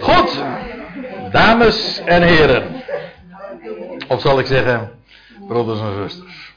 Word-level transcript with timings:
Goed, 0.00 0.42
dames 1.30 2.02
en 2.04 2.22
heren. 2.22 2.82
Of 4.08 4.20
zal 4.20 4.38
ik 4.38 4.46
zeggen, 4.46 5.02
broeders 5.46 5.80
en 5.80 5.94
zusters. 5.94 6.54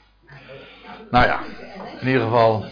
Nou 1.12 1.26
ja, 1.26 1.40
in 2.00 2.08
ieder 2.08 2.22
geval. 2.22 2.66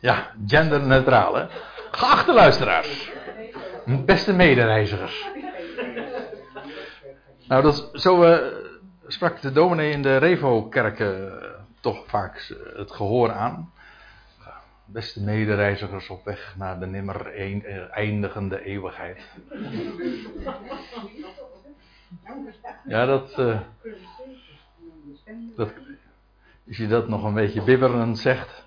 Ja, 0.00 0.30
genderneutraal 0.46 1.34
hè. 1.34 1.46
Geachte 1.90 2.32
luisteraars. 2.32 3.10
Beste 3.84 4.32
medereizigers. 4.32 5.28
Nou, 7.48 7.62
dat, 7.62 7.90
zo 7.92 8.24
uh, 8.24 8.38
sprak 9.06 9.40
de 9.40 9.52
dominee 9.52 9.90
in 9.90 10.02
de 10.02 10.16
Revo-kerk 10.16 10.98
uh, 10.98 11.08
toch 11.80 12.04
vaak 12.06 12.54
het 12.76 12.92
gehoor 12.92 13.32
aan. 13.32 13.72
Beste 14.86 15.22
medereizigers 15.22 16.08
op 16.08 16.24
weg 16.24 16.54
naar 16.58 16.78
de 16.80 16.86
nimmer 16.86 17.48
uh, 17.48 17.96
eindigende 17.96 18.64
eeuwigheid. 18.64 19.22
Ja, 22.86 23.06
dat, 23.06 23.38
uh, 23.38 23.60
dat. 25.56 25.72
Als 26.68 26.76
je 26.76 26.86
dat 26.86 27.08
nog 27.08 27.24
een 27.24 27.34
beetje 27.34 27.62
bibberend 27.62 28.18
zegt, 28.18 28.64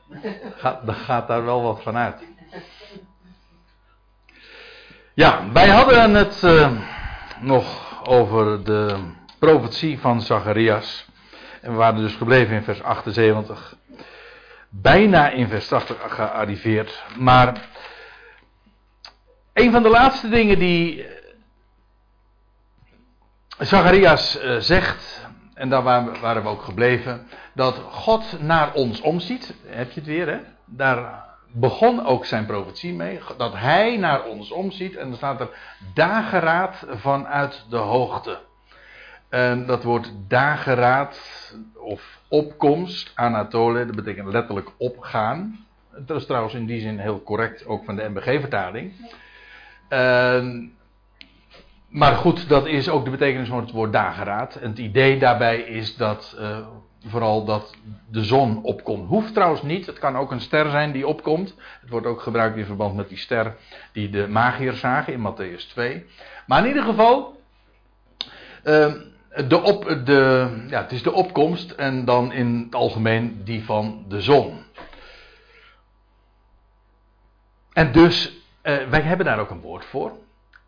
gaat, 0.55 0.85
dan 0.85 0.95
gaat 0.95 1.27
daar 1.27 1.45
wel 1.45 1.61
wat 1.61 1.81
van 1.81 1.97
uit. 1.97 2.23
Ja, 5.13 5.51
wij 5.51 5.69
hadden 5.69 6.13
het 6.13 6.41
uh, 6.43 6.71
nog 7.41 7.99
over 8.07 8.63
de 8.63 8.97
profetie 9.39 9.99
van 9.99 10.21
Zacharias. 10.21 11.07
En 11.61 11.71
we 11.71 11.77
waren 11.77 12.01
dus 12.01 12.15
gebleven 12.15 12.55
in 12.55 12.63
vers 12.63 12.83
78 12.83 13.77
bijna 14.69 15.29
in 15.29 15.47
vers 15.47 15.67
80 15.67 15.97
gearriveerd. 16.07 17.03
Maar 17.17 17.69
een 19.53 19.71
van 19.71 19.83
de 19.83 19.89
laatste 19.89 20.29
dingen 20.29 20.59
die 20.59 21.05
Zacharias 23.59 24.43
uh, 24.43 24.57
zegt, 24.57 25.27
en 25.53 25.69
daar 25.69 25.83
waren 26.21 26.43
we 26.43 26.49
ook 26.49 26.61
gebleven, 26.61 27.27
dat 27.53 27.81
God 27.89 28.41
naar 28.41 28.73
ons 28.73 29.01
omziet. 29.01 29.53
Heb 29.65 29.91
je 29.91 29.99
het 29.99 30.09
weer, 30.09 30.27
hè? 30.27 30.39
Daar 30.65 31.25
begon 31.51 32.05
ook 32.05 32.25
zijn 32.25 32.45
profetie 32.45 32.93
mee. 32.93 33.19
Dat 33.37 33.53
hij 33.53 33.97
naar 33.97 34.23
ons 34.23 34.51
omziet. 34.51 34.95
En 34.95 35.07
dan 35.07 35.17
staat 35.17 35.39
er 35.39 35.49
dageraad 35.93 36.85
vanuit 36.89 37.65
de 37.69 37.77
hoogte. 37.77 38.39
En 39.29 39.65
dat 39.65 39.83
woord 39.83 40.11
dageraad 40.27 41.19
of 41.75 42.19
opkomst, 42.27 43.11
Anatole, 43.15 43.85
dat 43.85 43.95
betekent 43.95 44.31
letterlijk 44.31 44.69
opgaan. 44.77 45.65
Dat 45.97 46.17
is 46.17 46.25
trouwens 46.25 46.53
in 46.53 46.65
die 46.65 46.81
zin 46.81 46.99
heel 46.99 47.23
correct, 47.23 47.65
ook 47.65 47.85
van 47.85 47.95
de 47.95 48.09
MBG-vertaling. 48.09 48.91
Uh, 49.89 50.45
maar 51.89 52.15
goed, 52.15 52.49
dat 52.49 52.67
is 52.67 52.89
ook 52.89 53.05
de 53.05 53.11
betekenis 53.11 53.47
van 53.47 53.59
het 53.59 53.71
woord 53.71 53.93
dageraad. 53.93 54.55
En 54.55 54.69
het 54.69 54.79
idee 54.79 55.19
daarbij 55.19 55.59
is 55.59 55.95
dat 55.95 56.35
uh, 56.39 56.57
vooral 57.07 57.45
dat 57.45 57.75
de 58.09 58.23
zon 58.23 58.63
opkomt. 58.63 59.07
Hoeft 59.07 59.33
trouwens 59.33 59.61
niet, 59.61 59.85
het 59.85 59.99
kan 59.99 60.17
ook 60.17 60.31
een 60.31 60.41
ster 60.41 60.69
zijn 60.69 60.91
die 60.91 61.07
opkomt. 61.07 61.55
Het 61.81 61.89
wordt 61.89 62.07
ook 62.07 62.21
gebruikt 62.21 62.57
in 62.57 62.65
verband 62.65 62.95
met 62.95 63.09
die 63.09 63.17
ster 63.17 63.55
die 63.91 64.09
de 64.09 64.27
magiërs 64.27 64.79
zagen 64.79 65.13
in 65.13 65.33
Matthäus 65.33 65.67
2. 65.69 66.05
Maar 66.47 66.61
in 66.61 66.67
ieder 66.67 66.83
geval, 66.83 67.41
uh, 68.63 68.93
de 69.47 69.61
op, 69.61 69.99
de, 70.05 70.49
ja, 70.67 70.81
het 70.81 70.91
is 70.91 71.03
de 71.03 71.11
opkomst 71.11 71.71
en 71.71 72.05
dan 72.05 72.31
in 72.31 72.61
het 72.65 72.75
algemeen 72.75 73.43
die 73.43 73.65
van 73.65 74.05
de 74.07 74.21
zon. 74.21 74.63
En 77.73 77.91
dus, 77.91 78.37
eh, 78.61 78.87
wij 78.87 79.01
hebben 79.01 79.25
daar 79.25 79.39
ook 79.39 79.49
een 79.49 79.61
woord 79.61 79.85
voor. 79.85 80.11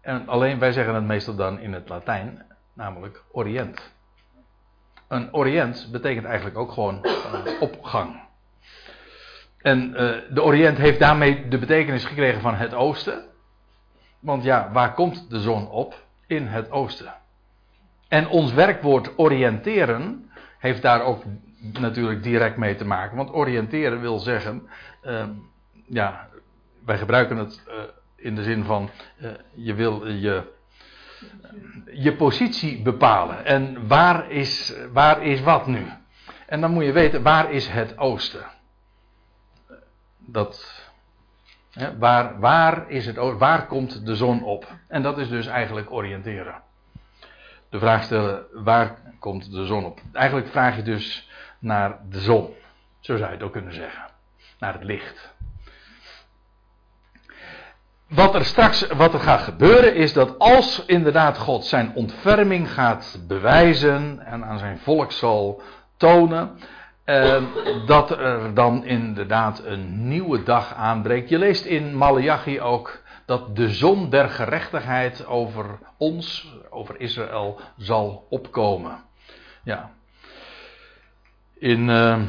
En 0.01 0.27
alleen 0.27 0.59
wij 0.59 0.71
zeggen 0.71 0.95
het 0.95 1.03
meestal 1.03 1.35
dan 1.35 1.59
in 1.59 1.73
het 1.73 1.89
Latijn, 1.89 2.45
namelijk 2.73 3.23
Orient. 3.31 3.93
Een 5.07 5.33
Orient 5.33 5.87
betekent 5.91 6.25
eigenlijk 6.25 6.57
ook 6.57 6.71
gewoon 6.71 7.05
opgang. 7.59 8.21
En 9.57 9.89
uh, 9.89 9.95
de 10.29 10.43
Orient 10.43 10.77
heeft 10.77 10.99
daarmee 10.99 11.47
de 11.47 11.57
betekenis 11.57 12.05
gekregen 12.05 12.41
van 12.41 12.55
het 12.55 12.73
oosten. 12.73 13.25
Want 14.19 14.43
ja, 14.43 14.71
waar 14.71 14.93
komt 14.93 15.29
de 15.29 15.39
zon 15.39 15.69
op? 15.69 16.03
In 16.27 16.47
het 16.47 16.71
oosten. 16.71 17.13
En 18.11 18.27
ons 18.27 18.53
werkwoord 18.53 19.17
oriënteren 19.17 20.31
heeft 20.57 20.81
daar 20.81 21.01
ook 21.01 21.23
natuurlijk 21.79 22.23
direct 22.23 22.57
mee 22.57 22.75
te 22.75 22.85
maken. 22.85 23.17
Want 23.17 23.33
oriënteren 23.33 24.01
wil 24.01 24.19
zeggen, 24.19 24.69
uh, 25.03 25.23
ja, 25.85 26.27
wij 26.85 26.97
gebruiken 26.97 27.37
het 27.37 27.63
uh, 27.67 27.73
in 28.15 28.35
de 28.35 28.43
zin 28.43 28.63
van, 28.63 28.89
uh, 29.21 29.31
je 29.53 29.73
wil 29.73 30.07
je, 30.07 30.43
je 31.91 32.15
positie 32.15 32.81
bepalen. 32.81 33.45
En 33.45 33.87
waar 33.87 34.31
is, 34.31 34.75
waar 34.93 35.23
is 35.23 35.41
wat 35.41 35.67
nu? 35.67 35.85
En 36.47 36.61
dan 36.61 36.71
moet 36.71 36.85
je 36.85 36.91
weten, 36.91 37.23
waar 37.23 37.51
is 37.51 37.67
het 37.67 37.97
oosten? 37.97 38.45
Dat, 40.17 40.83
hè, 41.71 41.97
waar, 41.97 42.39
waar, 42.39 42.89
is 42.89 43.05
het, 43.05 43.15
waar 43.37 43.67
komt 43.67 44.05
de 44.05 44.15
zon 44.15 44.43
op? 44.43 44.75
En 44.87 45.01
dat 45.01 45.17
is 45.17 45.29
dus 45.29 45.47
eigenlijk 45.47 45.91
oriënteren 45.91 46.69
de 47.71 47.79
vraag 47.79 48.03
stellen: 48.03 48.45
waar 48.53 48.97
komt 49.19 49.51
de 49.51 49.65
zon 49.65 49.85
op? 49.85 49.99
Eigenlijk 50.13 50.47
vraag 50.47 50.75
je 50.75 50.83
dus 50.83 51.29
naar 51.59 51.99
de 52.09 52.19
zon. 52.19 52.53
Zo 52.99 53.17
zou 53.17 53.29
je 53.29 53.35
het 53.35 53.45
ook 53.45 53.51
kunnen 53.51 53.73
zeggen. 53.73 54.03
Naar 54.59 54.73
het 54.73 54.83
licht. 54.83 55.33
Wat 58.07 58.35
er 58.35 58.45
straks 58.45 58.87
wat 58.87 59.13
er 59.13 59.19
gaat 59.19 59.41
gebeuren 59.41 59.95
is 59.95 60.13
dat 60.13 60.39
als 60.39 60.85
inderdaad 60.85 61.37
God 61.37 61.65
zijn 61.65 61.91
ontferming 61.95 62.71
gaat 62.71 63.19
bewijzen 63.27 64.25
en 64.25 64.45
aan 64.45 64.59
zijn 64.59 64.79
volk 64.79 65.11
zal 65.11 65.61
tonen, 65.97 66.57
eh, 67.03 67.43
dat 67.85 68.11
er 68.11 68.53
dan 68.53 68.85
inderdaad 68.85 69.61
een 69.65 70.07
nieuwe 70.07 70.43
dag 70.43 70.73
aanbreekt. 70.73 71.29
Je 71.29 71.37
leest 71.37 71.65
in 71.65 71.95
Malachi 71.95 72.61
ook 72.61 73.00
dat 73.25 73.55
de 73.55 73.69
zon 73.69 74.09
der 74.09 74.29
gerechtigheid 74.29 75.25
over 75.25 75.79
ons, 75.97 76.53
over 76.69 76.99
Israël, 76.99 77.59
zal 77.77 78.27
opkomen. 78.29 79.03
Ja. 79.63 79.91
In, 81.53 81.89
uh, 81.89 82.21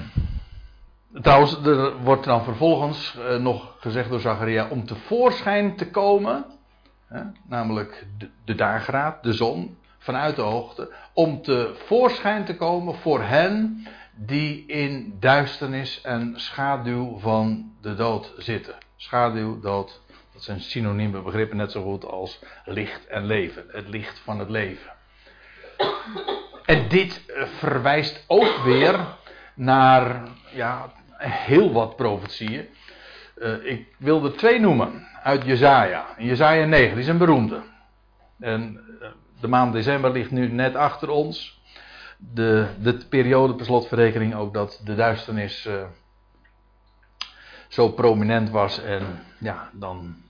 trouwens, 1.12 1.64
er 1.64 1.96
wordt 1.96 2.24
dan 2.24 2.44
vervolgens 2.44 3.16
uh, 3.18 3.36
nog 3.36 3.74
gezegd 3.78 4.10
door 4.10 4.20
Zacharia 4.20 4.68
om 4.68 4.86
tevoorschijn 4.86 5.76
te 5.76 5.90
komen, 5.90 6.44
hè, 7.06 7.22
namelijk 7.48 8.06
de, 8.18 8.30
de 8.44 8.54
dageraad, 8.54 9.22
de 9.22 9.32
zon, 9.32 9.76
vanuit 9.98 10.36
de 10.36 10.42
hoogte, 10.42 10.92
om 11.12 11.42
tevoorschijn 11.42 12.44
te 12.44 12.56
komen 12.56 12.94
voor 12.94 13.22
hen 13.22 13.86
die 14.14 14.66
in 14.66 15.16
duisternis 15.20 16.00
en 16.00 16.32
schaduw 16.36 17.18
van 17.18 17.72
de 17.80 17.94
dood 17.94 18.32
zitten. 18.36 18.74
Schaduw, 18.96 19.60
dood, 19.60 20.00
dat 20.42 20.50
zijn 20.50 20.70
synonieme 20.70 21.20
begrippen 21.20 21.56
net 21.56 21.72
zo 21.72 21.82
goed 21.82 22.04
als 22.04 22.40
licht 22.64 23.06
en 23.06 23.26
leven. 23.26 23.64
Het 23.68 23.88
licht 23.88 24.18
van 24.18 24.38
het 24.38 24.48
leven. 24.48 24.92
En 26.64 26.88
dit 26.88 27.26
eh, 27.26 27.46
verwijst 27.46 28.24
ook 28.26 28.56
weer 28.64 29.00
naar 29.54 30.22
ja, 30.52 30.92
heel 31.18 31.72
wat 31.72 31.96
profetieën. 31.96 32.68
Uh, 33.36 33.64
ik 33.64 33.86
wil 33.98 34.24
er 34.24 34.36
twee 34.36 34.60
noemen 34.60 35.06
uit 35.22 35.44
Jezaja. 35.44 36.06
Jezaja 36.18 36.64
9, 36.64 36.90
die 36.90 37.02
is 37.02 37.08
een 37.08 37.18
beroemde. 37.18 37.62
En 38.40 38.80
uh, 39.00 39.08
de 39.40 39.48
maand 39.48 39.72
december 39.72 40.12
ligt 40.12 40.30
nu 40.30 40.48
net 40.48 40.74
achter 40.74 41.08
ons. 41.08 41.60
De, 42.18 42.66
de 42.80 43.06
periode 43.08 43.54
per 43.54 43.64
slotverrekening 43.64 44.34
ook 44.34 44.54
dat 44.54 44.80
de 44.84 44.94
duisternis 44.94 45.68
zo 47.68 47.88
prominent 47.88 48.50
was. 48.50 48.82
En 48.82 49.02
ja, 49.38 49.70
dan 49.72 50.22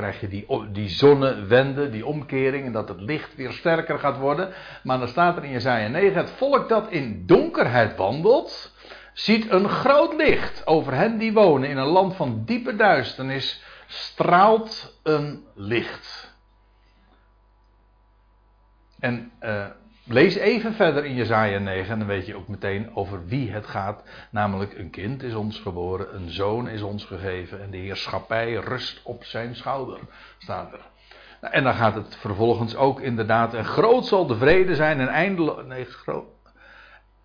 krijg 0.00 0.20
je 0.20 0.28
die, 0.28 0.46
die 0.72 0.88
zonnewende, 0.88 1.90
die 1.90 2.06
omkering, 2.06 2.66
en 2.66 2.72
dat 2.72 2.88
het 2.88 3.00
licht 3.00 3.34
weer 3.34 3.52
sterker 3.52 3.98
gaat 3.98 4.18
worden. 4.18 4.52
Maar 4.82 4.98
dan 4.98 5.08
staat 5.08 5.36
er 5.36 5.44
in 5.44 5.50
Jezaja 5.50 5.88
9, 5.88 6.16
het 6.16 6.30
volk 6.30 6.68
dat 6.68 6.90
in 6.90 7.26
donkerheid 7.26 7.96
wandelt, 7.96 8.74
ziet 9.12 9.50
een 9.50 9.68
groot 9.68 10.14
licht. 10.14 10.66
Over 10.66 10.94
hen 10.94 11.18
die 11.18 11.32
wonen 11.32 11.68
in 11.68 11.76
een 11.76 11.86
land 11.86 12.16
van 12.16 12.42
diepe 12.44 12.76
duisternis, 12.76 13.62
straalt 13.86 14.98
een 15.02 15.44
licht. 15.54 16.34
En 18.98 19.32
uh, 19.42 19.66
Lees 20.12 20.34
even 20.34 20.74
verder 20.74 21.04
in 21.04 21.14
Jezaja 21.14 21.58
9 21.58 21.92
en 21.92 21.98
dan 21.98 22.08
weet 22.08 22.26
je 22.26 22.36
ook 22.36 22.48
meteen 22.48 22.90
over 22.94 23.26
wie 23.26 23.50
het 23.50 23.66
gaat. 23.66 24.02
Namelijk 24.30 24.78
een 24.78 24.90
kind 24.90 25.22
is 25.22 25.34
ons 25.34 25.58
geboren, 25.58 26.14
een 26.14 26.30
zoon 26.30 26.68
is 26.68 26.82
ons 26.82 27.04
gegeven 27.04 27.62
en 27.62 27.70
de 27.70 27.76
heerschappij 27.76 28.54
rust 28.54 29.00
op 29.04 29.24
zijn 29.24 29.56
schouder, 29.56 29.98
staat 30.38 30.72
er. 30.72 30.80
Nou, 31.40 31.54
en 31.54 31.64
dan 31.64 31.74
gaat 31.74 31.94
het 31.94 32.16
vervolgens 32.16 32.76
ook 32.76 33.00
inderdaad, 33.00 33.54
en 33.54 33.64
groot 33.64 34.06
zal 34.06 34.26
de 34.26 34.36
vrede 34.36 34.74
zijn 34.74 35.00
en 35.00 35.08
eindeloos, 35.08 35.64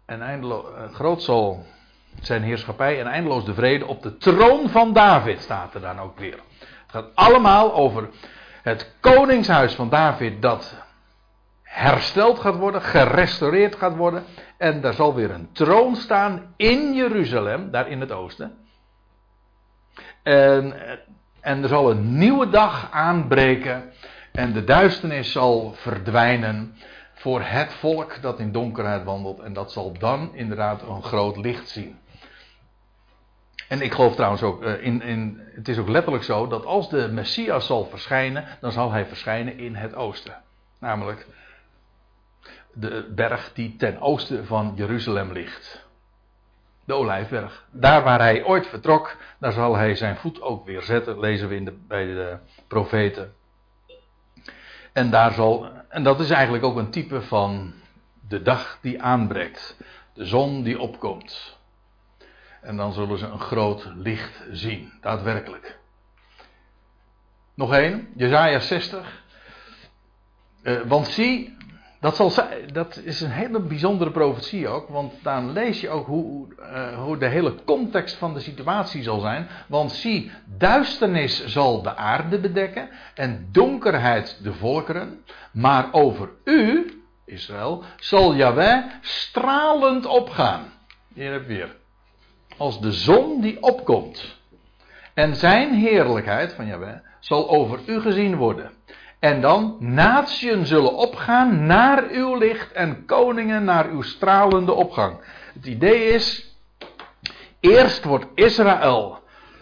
en 0.05 0.21
eindeloos, 0.21 0.65
groot 0.91 1.23
zal 1.23 1.65
zijn 2.21 2.43
heerschappij 2.43 2.99
en 2.99 3.07
eindeloos 3.07 3.45
de 3.45 3.53
vrede 3.53 3.85
op 3.85 4.03
de 4.03 4.17
troon 4.17 4.69
van 4.69 4.93
David, 4.93 5.41
staat 5.41 5.73
er 5.73 5.81
dan 5.81 5.99
ook 5.99 6.19
weer. 6.19 6.39
Het 6.59 6.91
gaat 6.91 7.15
allemaal 7.15 7.73
over 7.73 8.09
het 8.61 8.95
koningshuis 8.99 9.73
van 9.73 9.89
David 9.89 10.41
dat 10.41 10.84
hersteld 11.75 12.39
gaat 12.39 12.55
worden, 12.55 12.81
gerestaureerd 12.81 13.75
gaat 13.75 13.95
worden. 13.95 14.23
En 14.57 14.81
daar 14.81 14.93
zal 14.93 15.15
weer 15.15 15.31
een 15.31 15.49
troon 15.51 15.95
staan 15.95 16.53
in 16.55 16.93
Jeruzalem, 16.93 17.71
daar 17.71 17.89
in 17.89 17.99
het 17.99 18.11
oosten. 18.11 18.57
En, 20.23 20.73
en 21.41 21.63
er 21.63 21.69
zal 21.69 21.91
een 21.91 22.17
nieuwe 22.17 22.49
dag 22.49 22.91
aanbreken. 22.91 23.91
En 24.31 24.53
de 24.53 24.63
duisternis 24.63 25.31
zal 25.31 25.73
verdwijnen 25.73 26.75
voor 27.13 27.41
het 27.41 27.73
volk 27.73 28.21
dat 28.21 28.39
in 28.39 28.51
donkerheid 28.51 29.03
wandelt. 29.03 29.39
En 29.39 29.53
dat 29.53 29.71
zal 29.71 29.93
dan 29.99 30.29
inderdaad 30.33 30.81
een 30.81 31.03
groot 31.03 31.37
licht 31.37 31.69
zien. 31.69 31.99
En 33.67 33.81
ik 33.81 33.93
geloof 33.93 34.15
trouwens 34.15 34.43
ook, 34.43 34.63
eh, 34.63 34.83
in, 34.83 35.01
in, 35.01 35.41
het 35.55 35.67
is 35.67 35.77
ook 35.77 35.89
letterlijk 35.89 36.23
zo 36.23 36.47
dat 36.47 36.65
als 36.65 36.89
de 36.89 37.07
Messias 37.11 37.65
zal 37.65 37.85
verschijnen, 37.85 38.45
dan 38.59 38.71
zal 38.71 38.91
hij 38.91 39.05
verschijnen 39.05 39.57
in 39.57 39.75
het 39.75 39.95
oosten. 39.95 40.41
Namelijk 40.79 41.27
de 42.75 43.11
berg 43.15 43.53
die 43.53 43.75
ten 43.75 44.01
oosten 44.01 44.45
van 44.45 44.73
Jeruzalem 44.75 45.31
ligt. 45.31 45.85
De 46.85 46.93
Olijfberg. 46.93 47.65
Daar 47.71 48.03
waar 48.03 48.19
hij 48.19 48.43
ooit 48.43 48.67
vertrok, 48.67 49.17
daar 49.39 49.51
zal 49.51 49.75
hij 49.75 49.95
zijn 49.95 50.17
voet 50.17 50.41
ook 50.41 50.65
weer 50.65 50.81
zetten, 50.81 51.19
lezen 51.19 51.47
we 51.47 51.55
in 51.55 51.65
de, 51.65 51.77
bij 51.87 52.05
de 52.05 52.37
profeten. 52.67 53.33
En, 54.93 55.09
daar 55.09 55.31
zal, 55.31 55.69
en 55.89 56.03
dat 56.03 56.19
is 56.19 56.29
eigenlijk 56.29 56.63
ook 56.63 56.77
een 56.77 56.89
type 56.89 57.21
van 57.21 57.73
de 58.27 58.41
dag 58.41 58.77
die 58.81 59.01
aanbreekt. 59.01 59.77
De 60.13 60.25
zon 60.25 60.63
die 60.63 60.79
opkomt. 60.79 61.57
En 62.61 62.77
dan 62.77 62.93
zullen 62.93 63.17
ze 63.17 63.25
een 63.25 63.39
groot 63.39 63.91
licht 63.95 64.43
zien, 64.51 64.93
daadwerkelijk. 65.01 65.79
Nog 67.53 67.73
één, 67.73 68.07
Jezaja 68.15 68.59
60. 68.59 69.23
Uh, 70.63 70.81
want 70.81 71.07
zie, 71.07 71.54
dat, 72.05 72.15
zal, 72.15 72.31
dat 72.71 73.01
is 73.03 73.21
een 73.21 73.31
hele 73.31 73.59
bijzondere 73.59 74.11
profetie 74.11 74.67
ook, 74.67 74.89
want 74.89 75.13
dan 75.23 75.51
lees 75.51 75.81
je 75.81 75.89
ook 75.89 76.07
hoe, 76.07 76.47
uh, 76.59 77.03
hoe 77.03 77.17
de 77.17 77.27
hele 77.27 77.55
context 77.63 78.15
van 78.15 78.33
de 78.33 78.39
situatie 78.39 79.03
zal 79.03 79.19
zijn. 79.19 79.47
Want 79.67 79.91
zie, 79.91 80.31
duisternis 80.45 81.45
zal 81.45 81.81
de 81.81 81.95
aarde 81.95 82.39
bedekken 82.39 82.89
en 83.13 83.47
donkerheid 83.51 84.39
de 84.43 84.53
volkeren, 84.53 85.23
maar 85.51 85.87
over 85.91 86.29
u, 86.43 86.93
Israël, 87.25 87.83
zal 87.99 88.35
Yahweh 88.35 88.83
stralend 89.01 90.05
opgaan. 90.05 90.63
Hier 91.13 91.31
heb 91.31 91.41
je 91.41 91.47
weer. 91.47 91.75
Als 92.57 92.81
de 92.81 92.91
zon 92.91 93.41
die 93.41 93.61
opkomt. 93.63 94.37
En 95.13 95.35
zijn 95.35 95.73
heerlijkheid 95.73 96.53
van 96.53 96.67
Yahweh 96.67 96.97
zal 97.19 97.49
over 97.49 97.79
u 97.85 98.01
gezien 98.01 98.35
worden. 98.35 98.71
En 99.25 99.41
dan, 99.41 99.75
natieën 99.79 100.65
zullen 100.65 100.93
opgaan 100.93 101.65
naar 101.65 102.03
uw 102.09 102.37
licht 102.37 102.71
en 102.71 103.05
koningen 103.05 103.63
naar 103.63 103.89
uw 103.89 104.01
stralende 104.01 104.73
opgang. 104.73 105.17
Het 105.53 105.65
idee 105.65 106.03
is, 106.03 106.55
eerst 107.59 108.03
wordt 108.03 108.25
Israël, 108.35 109.19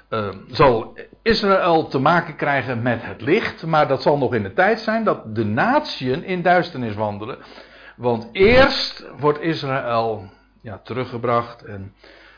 uh, 0.10 0.30
zal 0.48 0.98
Israël 1.22 1.88
te 1.88 2.00
maken 2.00 2.36
krijgen 2.36 2.82
met 2.82 3.00
het 3.02 3.22
licht, 3.22 3.66
maar 3.66 3.88
dat 3.88 4.02
zal 4.02 4.18
nog 4.18 4.34
in 4.34 4.44
de 4.44 4.54
tijd 4.54 4.80
zijn 4.80 5.04
dat 5.04 5.36
de 5.36 5.46
natieën 5.46 6.24
in 6.24 6.42
duisternis 6.42 6.96
wandelen. 6.96 7.38
Want 7.96 8.30
eerst 8.32 9.06
wordt 9.20 9.42
Israël 9.42 10.30
ja, 10.62 10.80
teruggebracht 10.84 11.64
en 11.64 11.94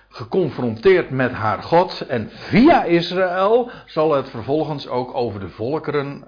geconfronteerd 0.10 1.10
met 1.10 1.31
haar 1.31 1.63
God. 1.63 2.07
En 2.07 2.30
via 2.31 2.83
Israël 2.83 3.71
zal 3.86 4.13
het 4.13 4.30
vervolgens 4.30 4.88
ook 4.88 5.16
over 5.16 5.39
de 5.39 5.50
volkeren 5.50 6.24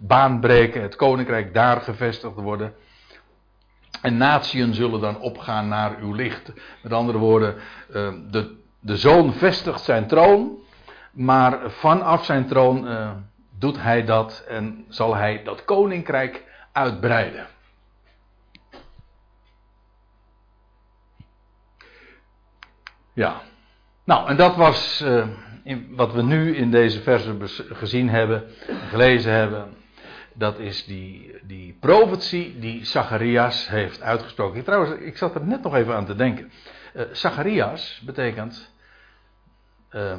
uh, 0.00 0.06
baanbreken, 0.06 0.82
het 0.82 0.96
koninkrijk 0.96 1.54
daar 1.54 1.80
gevestigd 1.80 2.34
worden. 2.34 2.74
En 4.02 4.16
natieën 4.16 4.74
zullen 4.74 5.00
dan 5.00 5.20
opgaan 5.20 5.68
naar 5.68 5.96
uw 6.00 6.12
licht. 6.12 6.52
Met 6.82 6.92
andere 6.92 7.18
woorden, 7.18 7.54
uh, 7.90 8.12
de, 8.30 8.56
de 8.80 8.96
zoon 8.96 9.32
vestigt 9.32 9.80
zijn 9.80 10.06
troon, 10.06 10.58
maar 11.12 11.70
vanaf 11.70 12.24
zijn 12.24 12.46
troon 12.46 12.86
uh, 12.86 13.10
doet 13.58 13.82
hij 13.82 14.04
dat 14.04 14.44
en 14.48 14.84
zal 14.88 15.14
hij 15.14 15.42
dat 15.44 15.64
koninkrijk 15.64 16.44
uitbreiden. 16.72 17.46
Ja, 23.12 23.40
nou 24.04 24.28
en 24.28 24.36
dat 24.36 24.56
was 24.56 25.00
uh, 25.00 25.26
in, 25.64 25.88
wat 25.96 26.12
we 26.12 26.22
nu 26.22 26.56
in 26.56 26.70
deze 26.70 27.00
versen 27.00 27.48
gezien 27.76 28.08
hebben, 28.08 28.44
gelezen 28.88 29.32
hebben 29.32 29.76
dat 30.40 30.58
is 30.58 30.84
die, 30.84 31.38
die 31.42 31.76
profetie 31.80 32.58
die 32.58 32.84
Zacharias 32.84 33.68
heeft 33.68 34.02
uitgesproken. 34.02 34.64
Trouwens, 34.64 35.00
ik 35.00 35.16
zat 35.16 35.34
er 35.34 35.44
net 35.44 35.62
nog 35.62 35.74
even 35.74 35.94
aan 35.94 36.06
te 36.06 36.14
denken. 36.14 36.52
Uh, 36.94 37.02
Zacharias 37.12 38.00
betekent 38.04 38.72
uh, 39.90 40.18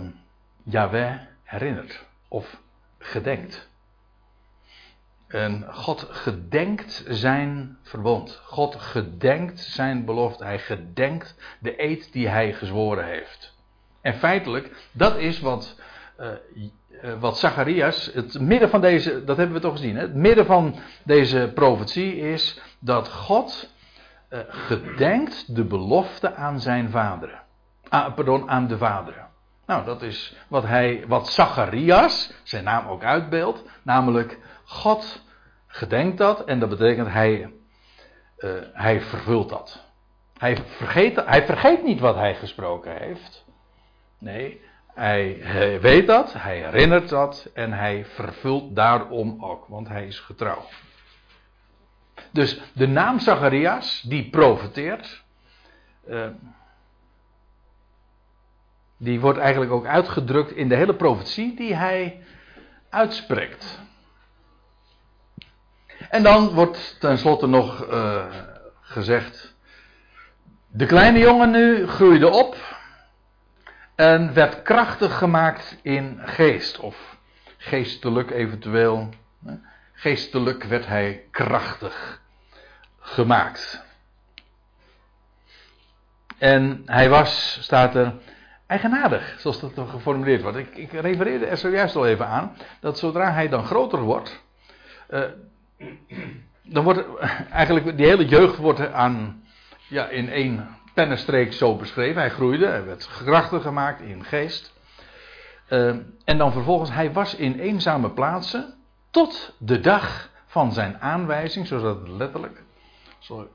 Yahweh 0.63 1.19
herinnert 1.44 2.06
of 2.27 2.62
gedenkt. 2.97 3.69
En 5.27 5.73
God 5.73 6.07
gedenkt 6.09 7.03
zijn 7.07 7.77
verbond. 7.81 8.41
God 8.45 8.75
gedenkt 8.75 9.59
zijn 9.59 10.06
belofte. 10.06 10.44
Hij 10.44 10.59
gedenkt 10.59 11.35
de 11.59 11.83
eed 11.83 12.13
die 12.13 12.27
hij 12.27 12.53
gezworen 12.53 13.06
heeft. 13.06 13.57
En 14.01 14.13
feitelijk, 14.13 14.89
dat 14.91 15.17
is 15.17 15.39
wat 15.39 15.79
uh, 16.19 16.31
wat 17.19 17.38
Zacharias, 17.38 18.12
het 18.13 18.39
midden 18.39 18.69
van 18.69 18.81
deze, 18.81 19.24
dat 19.24 19.38
hebben 19.38 19.56
we 19.56 19.62
toch 19.62 19.71
gezien, 19.71 19.95
hè? 19.95 20.01
het 20.01 20.15
midden 20.15 20.45
van 20.45 20.75
deze 21.03 21.51
profetie 21.53 22.15
is 22.15 22.62
dat 22.80 23.09
God 23.09 23.74
uh, 24.30 24.39
gedenkt 24.48 25.56
de 25.56 25.63
belofte 25.63 26.36
aan 26.36 26.59
zijn 26.59 26.89
vaderen. 26.89 27.39
Ah, 27.89 28.13
pardon, 28.15 28.50
aan 28.50 28.68
de 28.68 28.77
vaderen. 28.77 29.27
Nou, 29.65 29.86
dat 29.86 30.01
is 30.01 30.36
wat 30.48 30.63
hij, 30.63 31.03
wat 31.07 31.27
Zacharias, 31.30 32.33
zijn 32.44 32.63
naam 32.63 32.88
ook 32.88 33.03
uitbeeldt, 33.03 33.63
namelijk 33.81 34.39
God 34.63 35.24
gedenkt 35.68 36.18
dat 36.18 36.44
en 36.44 36.59
dat 36.59 36.69
betekent 36.69 37.07
hij, 37.07 37.53
uh, 38.38 38.51
hij 38.74 39.01
vervult 39.01 39.50
dat. 39.50 39.86
Hij 40.38 40.57
vergeet, 40.57 41.25
hij 41.25 41.45
vergeet 41.45 41.83
niet 41.83 42.00
wat 42.00 42.15
hij 42.15 42.36
gesproken 42.36 42.98
heeft. 42.98 43.45
Nee, 44.18 44.62
hij, 45.01 45.80
weet 45.81 46.07
dat, 46.07 46.33
hij 46.33 46.57
herinnert 46.57 47.09
dat 47.09 47.50
en 47.53 47.74
hij 47.74 48.06
vervult 48.06 48.75
daarom 48.75 49.44
ook, 49.44 49.65
want 49.68 49.88
hij 49.88 50.06
is 50.06 50.19
getrouw. 50.19 50.65
Dus 52.31 52.62
de 52.74 52.88
naam 52.88 53.20
Zacharias, 53.20 54.01
die 54.01 54.29
profeteert, 54.29 55.24
uh, 56.10 56.27
die 58.98 59.20
wordt 59.20 59.39
eigenlijk 59.39 59.72
ook 59.72 59.86
uitgedrukt 59.86 60.51
in 60.51 60.70
de 60.70 60.75
hele 60.75 60.96
profetie 60.96 61.55
die 61.55 61.75
hij 61.75 62.24
uitspreekt. 62.89 63.79
En 66.10 66.24
dan 66.24 66.50
wordt 66.50 67.00
tenslotte 67.00 67.48
nog 67.48 67.88
uh, 67.91 68.25
gezegd: 68.81 69.55
De 70.67 70.86
kleine 70.86 71.20
jongen 71.20 71.51
nu 71.51 71.88
groeide 71.88 72.29
op 72.29 72.79
en 74.01 74.34
werd 74.34 74.62
krachtig 74.62 75.17
gemaakt 75.17 75.79
in 75.81 76.20
geest, 76.25 76.79
of 76.79 77.17
geestelijk 77.58 78.31
eventueel. 78.31 79.10
Geestelijk 79.93 80.63
werd 80.63 80.88
hij 80.88 81.24
krachtig 81.31 82.22
gemaakt. 83.00 83.86
En 86.38 86.81
hij 86.86 87.10
was, 87.10 87.58
staat 87.62 87.96
er, 87.96 88.13
eigenaardig, 88.67 89.36
zoals 89.39 89.60
dat 89.60 89.74
geformuleerd 89.75 90.41
wordt. 90.41 90.58
Ik, 90.58 90.75
ik 90.75 90.91
refereerde 90.91 91.46
er 91.46 91.58
zojuist 91.58 91.96
al 91.96 92.08
even 92.08 92.27
aan, 92.27 92.55
dat 92.79 93.00
zodra 93.00 93.31
hij 93.31 93.50
dan 93.50 93.65
groter 93.65 94.00
wordt, 94.00 94.43
uh, 95.10 95.24
dan 96.62 96.84
wordt 96.84 97.03
eigenlijk 97.50 97.98
die 97.98 98.08
hele 98.08 98.25
jeugd 98.25 98.58
wordt 98.58 98.91
aan, 98.91 99.43
ja, 99.88 100.08
in 100.08 100.29
één 100.29 100.80
pennenstreek 100.93 101.53
zo 101.53 101.75
beschreven. 101.75 102.21
Hij 102.21 102.29
groeide, 102.29 102.65
hij 102.65 102.86
werd 102.86 103.07
krachtig 103.07 103.62
gemaakt 103.62 104.01
in 104.01 104.24
geest. 104.24 104.74
Uh, 105.69 105.95
en 106.25 106.38
dan 106.38 106.51
vervolgens, 106.51 106.91
hij 106.91 107.12
was 107.12 107.36
in 107.36 107.60
eenzame 107.60 108.10
plaatsen 108.10 108.74
tot 109.10 109.55
de 109.57 109.79
dag 109.79 110.29
van 110.45 110.71
zijn 110.71 111.00
aanwijzing, 111.00 111.67
zoals 111.67 111.83
dat 111.83 112.07
letterlijk, 112.07 112.63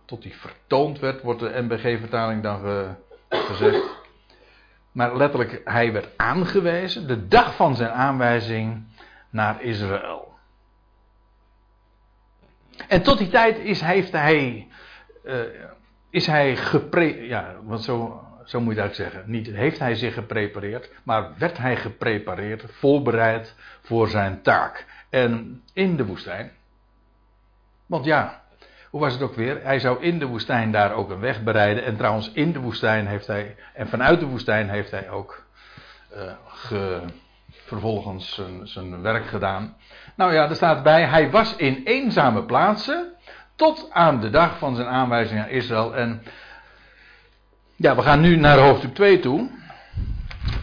tot 0.05 0.23
hij 0.23 0.33
vertoond 0.33 0.99
werd, 0.99 1.23
wordt 1.23 1.41
de 1.41 1.63
MBG-vertaling 1.63 2.43
dan 2.43 2.61
ge, 2.61 2.95
gezegd. 3.29 4.05
Maar 4.93 5.17
letterlijk, 5.17 5.61
hij 5.65 5.93
werd 5.93 6.09
aangewezen, 6.17 7.07
de 7.07 7.29
dag 7.29 7.55
van 7.55 7.77
zijn 7.77 7.91
aanwijzing 7.91 8.85
naar 9.31 9.63
Israël. 9.63 10.35
En 12.89 13.03
tot 13.03 13.19
die 13.19 13.29
tijd 13.29 13.59
is, 13.59 13.81
heeft 13.81 14.13
hij 14.13 14.69
uh, 15.25 15.41
is 16.17 16.27
hij 16.27 16.57
gepre 16.57 17.27
ja, 17.27 17.55
want 17.63 17.83
zo 17.83 18.21
zo 18.45 18.61
moet 18.61 18.75
je 18.75 18.81
dat 18.81 18.95
zeggen. 18.95 19.23
Niet 19.27 19.47
heeft 19.47 19.79
hij 19.79 19.95
zich 19.95 20.15
geprepareerd, 20.15 20.91
maar 21.03 21.31
werd 21.39 21.59
hij 21.59 21.77
geprepareerd, 21.77 22.65
voorbereid 22.69 23.55
voor 23.81 24.09
zijn 24.09 24.43
taak. 24.43 24.87
En 25.11 25.63
in 25.73 25.97
de 25.97 26.07
woestijn. 26.07 26.53
Want 27.87 28.05
ja, 28.05 28.43
hoe 28.91 29.01
was 29.01 29.13
het 29.13 29.23
ook 29.23 29.35
weer? 29.35 29.63
Hij 29.63 29.79
zou 29.79 30.03
in 30.03 30.19
de 30.19 30.27
woestijn 30.27 30.73
daar 30.73 30.93
ook 30.93 31.11
een 31.11 31.21
weg 31.21 31.43
bereiden. 31.43 31.85
En 31.85 31.97
trouwens, 31.97 32.33
in 32.33 32.53
de 32.53 32.61
woestijn 32.61 33.07
heeft 33.07 33.27
hij, 33.27 33.57
en 33.75 33.89
vanuit 33.89 34.21
de 34.21 34.27
woestijn 34.27 34.69
heeft 34.71 34.91
hij 34.91 35.11
ook 35.11 35.45
uh, 36.73 37.03
vervolgens 37.49 38.35
zijn, 38.35 38.69
zijn 38.69 39.03
werk 39.03 39.27
gedaan. 39.27 39.77
Nou 40.15 40.33
ja, 40.33 40.49
er 40.49 40.57
staat 40.57 40.83
bij, 40.83 41.07
hij 41.07 41.31
was 41.31 41.57
in 41.57 41.83
eenzame 41.85 42.43
plaatsen 42.43 43.16
tot 43.57 43.87
aan 43.91 44.21
de 44.21 44.31
dag 44.31 44.59
van 44.59 44.77
zijn 44.77 44.89
aanwijzing 44.89 45.41
aan 45.41 45.49
Israël. 45.49 45.97
En 45.97 46.23
ja, 47.77 47.97
we 47.97 48.03
gaan 48.03 48.21
nu 48.21 48.37
naar 48.37 48.59
hoofdstuk 48.59 48.95
2 48.95 49.21
toe. 49.21 49.49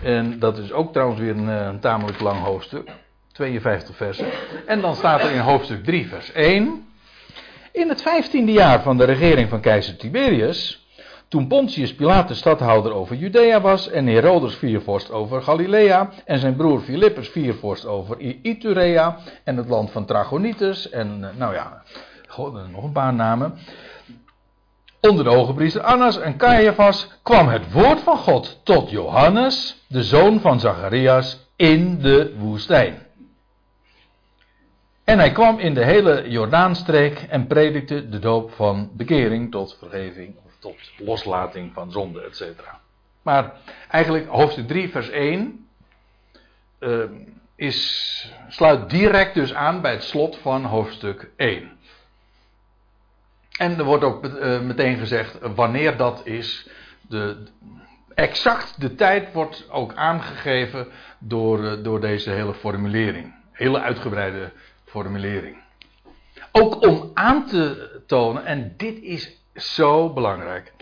En 0.04 0.40
dat 0.40 0.58
is 0.58 0.72
ook 0.72 0.92
trouwens 0.92 1.20
weer 1.20 1.38
een, 1.38 1.50
eh, 1.50 1.66
een 1.66 1.80
tamelijk 1.80 2.20
lang 2.20 2.44
hoofdstuk. 2.44 2.90
52 3.32 3.96
versen. 3.96 4.28
En 4.66 4.82
dan 4.82 4.96
staat 4.96 5.22
er 5.22 5.32
in 5.32 5.40
hoofdstuk 5.40 5.84
3, 5.84 6.08
vers 6.08 6.32
1. 6.34 6.88
In 7.72 7.90
het 7.90 8.02
vijftiende 8.02 8.52
jaar 8.52 8.82
van 8.82 8.98
de 8.98 9.04
regering 9.04 9.50
van 9.50 9.62
keizer 9.62 9.98
Tiberius, 9.98 10.88
toen 11.28 11.48
Pontius 11.48 11.96
Pilatus 11.96 12.38
stadhouder 12.38 12.94
over 12.94 13.16
Judea 13.16 13.62
was 13.62 13.90
en 13.90 14.08
Herodes 14.08 14.56
viervorst 14.56 15.12
over 15.12 15.42
Galilea 15.42 16.10
en 16.26 16.40
zijn 16.40 16.56
broer 16.56 16.82
Philippus 16.82 17.30
viervorst 17.30 17.86
over 17.86 18.20
Iturea 18.20 19.18
en 19.44 19.58
het 19.58 19.70
land 19.70 19.92
van 19.92 20.06
Trachonitis 20.06 20.90
en 20.90 21.18
eh, 21.22 21.30
nou 21.38 21.54
ja, 21.54 21.84
nog 22.38 22.84
een 22.84 22.92
paar 22.92 23.13
namen. 23.13 23.58
Onder 25.02 25.24
de 25.24 25.30
hoge 25.30 25.82
Annas 25.82 26.20
en 26.20 26.38
Caiaphas 26.38 27.10
kwam 27.24 27.48
het 27.48 27.72
woord 27.72 28.00
van 28.00 28.18
God 28.18 28.60
tot 28.63 28.90
Johannes, 28.90 29.84
de 29.88 30.04
zoon 30.04 30.40
van 30.40 30.60
Zacharias, 30.60 31.48
in 31.56 32.00
de 32.02 32.36
woestijn. 32.38 33.06
En 35.04 35.20
hij 35.20 35.32
kwam 35.32 35.60
in 35.60 35.74
de 35.74 35.84
hele 35.84 36.30
Jordaanstreek 36.30 37.20
en 37.30 37.48
predikte 37.48 38.10
de 38.10 38.20
doop 38.20 38.52
van 38.54 38.90
bekering 38.94 39.52
tot 39.52 39.75
vergeving 39.80 40.36
of 40.46 40.52
tot 40.60 40.75
loslating 40.98 41.74
van 41.74 41.92
zonde, 41.92 42.22
etc. 42.22 42.44
Maar 43.22 43.54
eigenlijk 43.90 44.28
hoofdstuk 44.28 44.68
3, 44.68 44.90
vers 44.90 45.10
1 45.10 45.68
uh, 46.80 47.04
eh, 47.04 47.10
is, 47.56 48.32
sluit 48.48 48.90
direct 48.90 49.34
dus 49.34 49.54
aan 49.54 49.82
bij 49.82 49.92
het 49.92 50.04
slot 50.04 50.38
van 50.38 50.66
hoofdstuk 50.66 51.30
1. 51.36 51.72
En 53.63 53.77
er 53.77 53.84
wordt 53.84 54.03
ook 54.03 54.25
uh, 54.25 54.60
meteen 54.60 54.98
gezegd 54.98 55.38
wanneer 55.55 55.98
dat 55.98 56.22
is. 56.24 56.67
De, 57.01 57.43
exact 58.13 58.82
de 58.82 58.96
tijd 58.96 59.34
wordt 59.34 59.67
ook 59.72 59.93
aangegeven 59.93 60.88
door, 61.20 61.60
uh, 61.60 61.72
door 61.84 62.01
deze 62.01 62.29
hele 62.29 62.53
formulering. 62.53 63.34
Hele 63.51 63.79
uitgebreide 63.79 64.51
formulering. 64.86 65.58
Ook 66.51 66.86
om 66.88 67.12
aan 67.13 67.46
te 67.46 67.89
tonen, 68.08 68.46
en 68.46 68.74
dit 68.77 69.01
is 69.01 69.43
zo 69.55 70.13
belangrijk. 70.13 70.74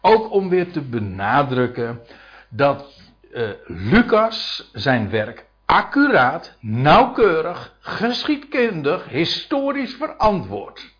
Ook 0.00 0.32
om 0.32 0.48
weer 0.48 0.72
te 0.72 0.80
benadrukken 0.80 2.00
dat 2.48 3.02
uh, 3.32 3.48
Lucas 3.66 4.70
zijn 4.72 5.10
werk 5.10 5.44
accuraat, 5.64 6.56
nauwkeurig, 6.60 7.76
geschiedkundig, 7.80 9.08
historisch 9.08 9.94
verantwoordt. 9.94 10.98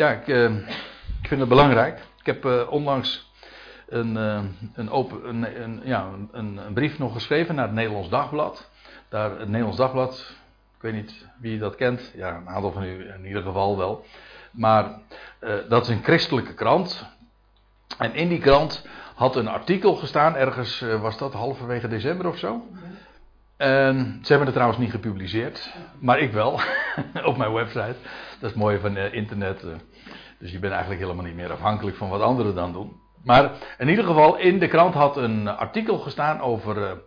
Ja, 0.00 0.10
ik, 0.10 0.26
uh, 0.26 0.50
ik, 1.22 1.28
vind 1.28 1.40
het 1.40 1.48
belangrijk. 1.48 1.98
Ik 2.18 2.26
heb 2.26 2.44
uh, 2.44 2.70
onlangs 2.70 3.32
een, 3.88 4.14
een, 4.74 4.90
open, 4.90 5.28
een, 5.28 5.62
een, 5.62 5.80
ja, 5.84 6.08
een, 6.32 6.60
brief 6.74 6.98
nog 6.98 7.12
geschreven 7.12 7.54
naar 7.54 7.64
het 7.64 7.74
Nederlands 7.74 8.08
Dagblad 8.08 8.70
daar 9.08 9.30
het 9.30 9.48
Nederlands 9.48 9.76
Dagblad. 9.76 10.34
Ik 10.76 10.82
weet 10.82 10.92
niet 10.92 11.26
wie 11.40 11.58
dat 11.58 11.76
kent. 11.76 12.12
Ja, 12.14 12.36
een 12.36 12.48
aantal 12.48 12.72
van 12.72 12.82
u 12.82 13.10
in 13.12 13.26
ieder 13.26 13.42
geval 13.42 13.76
wel. 13.76 14.04
Maar 14.50 14.98
dat 15.68 15.82
is 15.82 15.88
een 15.88 16.02
christelijke 16.02 16.54
krant. 16.54 17.06
En 17.98 18.14
in 18.14 18.28
die 18.28 18.40
krant 18.40 18.86
had 19.14 19.36
een 19.36 19.48
artikel 19.48 19.94
gestaan, 19.94 20.36
ergens 20.36 20.84
was 21.00 21.18
dat 21.18 21.32
halverwege 21.32 21.88
december 21.88 22.26
of 22.26 22.38
zo. 22.38 22.66
En 23.60 24.18
ze 24.22 24.28
hebben 24.28 24.46
het 24.46 24.54
trouwens 24.54 24.80
niet 24.80 24.90
gepubliceerd, 24.90 25.74
maar 25.98 26.18
ik 26.18 26.32
wel, 26.32 26.60
op 27.24 27.36
mijn 27.36 27.52
website. 27.52 27.96
Dat 28.00 28.40
is 28.40 28.48
het 28.48 28.54
mooie 28.54 28.80
van 28.80 28.96
uh, 28.96 29.14
internet. 29.14 29.64
dus 30.38 30.50
je 30.50 30.58
bent 30.58 30.72
eigenlijk 30.72 31.02
helemaal 31.02 31.24
niet 31.24 31.34
meer 31.34 31.52
afhankelijk 31.52 31.96
van 31.96 32.08
wat 32.08 32.20
anderen 32.20 32.54
dan 32.54 32.72
doen. 32.72 33.00
Maar 33.24 33.50
in 33.78 33.88
ieder 33.88 34.04
geval, 34.04 34.36
in 34.36 34.58
de 34.58 34.68
krant 34.68 34.94
had 34.94 35.16
een 35.16 35.48
artikel 35.48 35.98
gestaan 35.98 36.40
over 36.40 37.02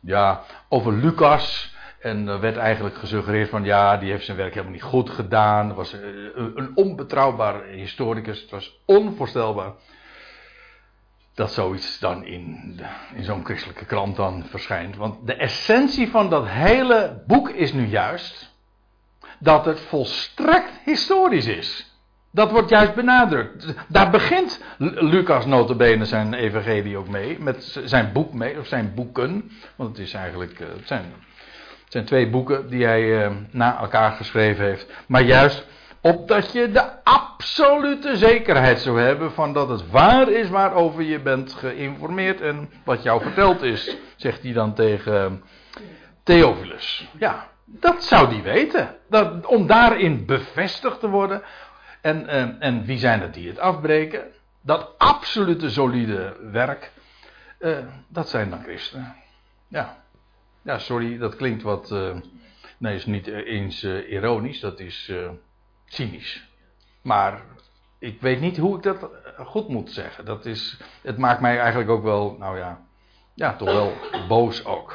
ja, 0.00 0.42
over 0.68 0.92
Lucas. 0.92 1.74
En 2.00 2.28
er 2.28 2.40
werd 2.40 2.56
eigenlijk 2.56 2.96
gesuggereerd 2.96 3.48
van 3.48 3.64
ja, 3.64 3.96
die 3.96 4.10
heeft 4.10 4.24
zijn 4.24 4.36
werk 4.36 4.52
helemaal 4.52 4.72
niet 4.72 4.82
goed 4.82 5.10
gedaan. 5.10 5.74
Was 5.74 5.92
eh, 5.92 6.00
een 6.34 6.70
onbetrouwbaar 6.74 7.62
historicus. 7.64 8.40
Het 8.40 8.50
was 8.50 8.80
onvoorstelbaar 8.86 9.72
dat 11.34 11.52
zoiets 11.52 11.98
dan 11.98 12.24
in, 12.24 12.80
in 13.14 13.24
zo'n 13.24 13.44
christelijke 13.44 13.84
krant 13.84 14.16
dan 14.16 14.44
verschijnt. 14.48 14.96
Want 14.96 15.26
de 15.26 15.34
essentie 15.34 16.10
van 16.10 16.30
dat 16.30 16.48
hele 16.48 17.22
boek 17.26 17.50
is 17.50 17.72
nu 17.72 17.86
juist 17.86 18.50
dat 19.38 19.64
het 19.64 19.80
volstrekt 19.80 20.80
historisch 20.84 21.46
is. 21.46 21.90
Dat 22.32 22.50
wordt 22.50 22.68
juist 22.68 22.94
benadrukt. 22.94 23.74
Daar 23.88 24.10
begint 24.10 24.62
Lucas 24.78 25.46
notabene 25.46 26.04
zijn 26.04 26.34
evangelie 26.34 26.96
ook 26.96 27.08
mee. 27.08 27.38
Met 27.38 27.80
zijn 27.84 28.12
boek 28.12 28.32
mee, 28.32 28.58
of 28.58 28.66
zijn 28.66 28.94
boeken. 28.94 29.50
Want 29.76 29.96
het 29.96 30.06
is 30.06 30.14
eigenlijk, 30.14 30.60
eh, 30.60 30.66
het 30.68 30.86
zijn, 30.86 31.04
het 31.84 31.92
zijn 31.92 32.04
twee 32.04 32.30
boeken 32.30 32.68
die 32.68 32.84
hij 32.84 33.24
eh, 33.24 33.30
na 33.50 33.78
elkaar 33.78 34.12
geschreven 34.12 34.64
heeft. 34.64 34.92
Maar 35.06 35.22
juist 35.22 35.66
opdat 36.00 36.52
je 36.52 36.70
de 36.70 37.04
absolute 37.04 38.16
zekerheid 38.16 38.80
zou 38.80 39.00
hebben 39.00 39.32
van 39.32 39.52
dat 39.52 39.68
het 39.68 39.90
waar 39.90 40.28
is 40.28 40.48
waarover 40.48 41.02
je 41.02 41.20
bent 41.20 41.52
geïnformeerd 41.52 42.40
en 42.40 42.70
wat 42.84 43.02
jou 43.02 43.22
verteld 43.22 43.62
is, 43.62 43.96
zegt 44.16 44.42
hij 44.42 44.52
dan 44.52 44.74
tegen 44.74 45.42
Theophilus. 46.22 47.08
Ja, 47.18 47.48
dat 47.64 48.04
zou 48.04 48.28
die 48.28 48.42
weten. 48.42 48.96
Dat, 49.08 49.46
om 49.46 49.66
daarin 49.66 50.26
bevestigd 50.26 51.00
te 51.00 51.08
worden, 51.08 51.42
en, 52.00 52.26
en, 52.26 52.60
en 52.60 52.84
wie 52.84 52.98
zijn 52.98 53.20
het 53.20 53.34
die 53.34 53.48
het 53.48 53.58
afbreken? 53.58 54.24
Dat 54.62 54.94
absolute 54.98 55.70
solide 55.70 56.36
werk, 56.52 56.92
uh, 57.60 57.78
dat 58.08 58.28
zijn 58.28 58.50
dan 58.50 58.62
christenen. 58.62 59.14
Ja. 59.68 60.02
ja, 60.62 60.78
sorry, 60.78 61.18
dat 61.18 61.36
klinkt 61.36 61.62
wat. 61.62 61.90
Uh, 61.90 62.16
nee, 62.78 62.94
is 62.94 63.06
niet 63.06 63.26
eens 63.26 63.84
ironisch, 63.84 64.60
dat 64.60 64.80
is 64.80 65.12
cynisch. 65.92 66.48
Maar 67.02 67.42
ik 67.98 68.20
weet 68.20 68.40
niet 68.40 68.56
hoe 68.56 68.76
ik 68.76 68.82
dat 68.82 69.08
goed 69.36 69.68
moet 69.68 69.90
zeggen. 69.90 70.24
Dat 70.24 70.46
is, 70.46 70.80
het 71.02 71.18
maakt 71.18 71.40
mij 71.40 71.58
eigenlijk 71.58 71.90
ook 71.90 72.02
wel, 72.02 72.36
nou 72.38 72.58
ja, 72.58 72.80
ja, 73.34 73.56
toch 73.56 73.72
wel 73.72 73.92
boos 74.28 74.64
ook. 74.64 74.94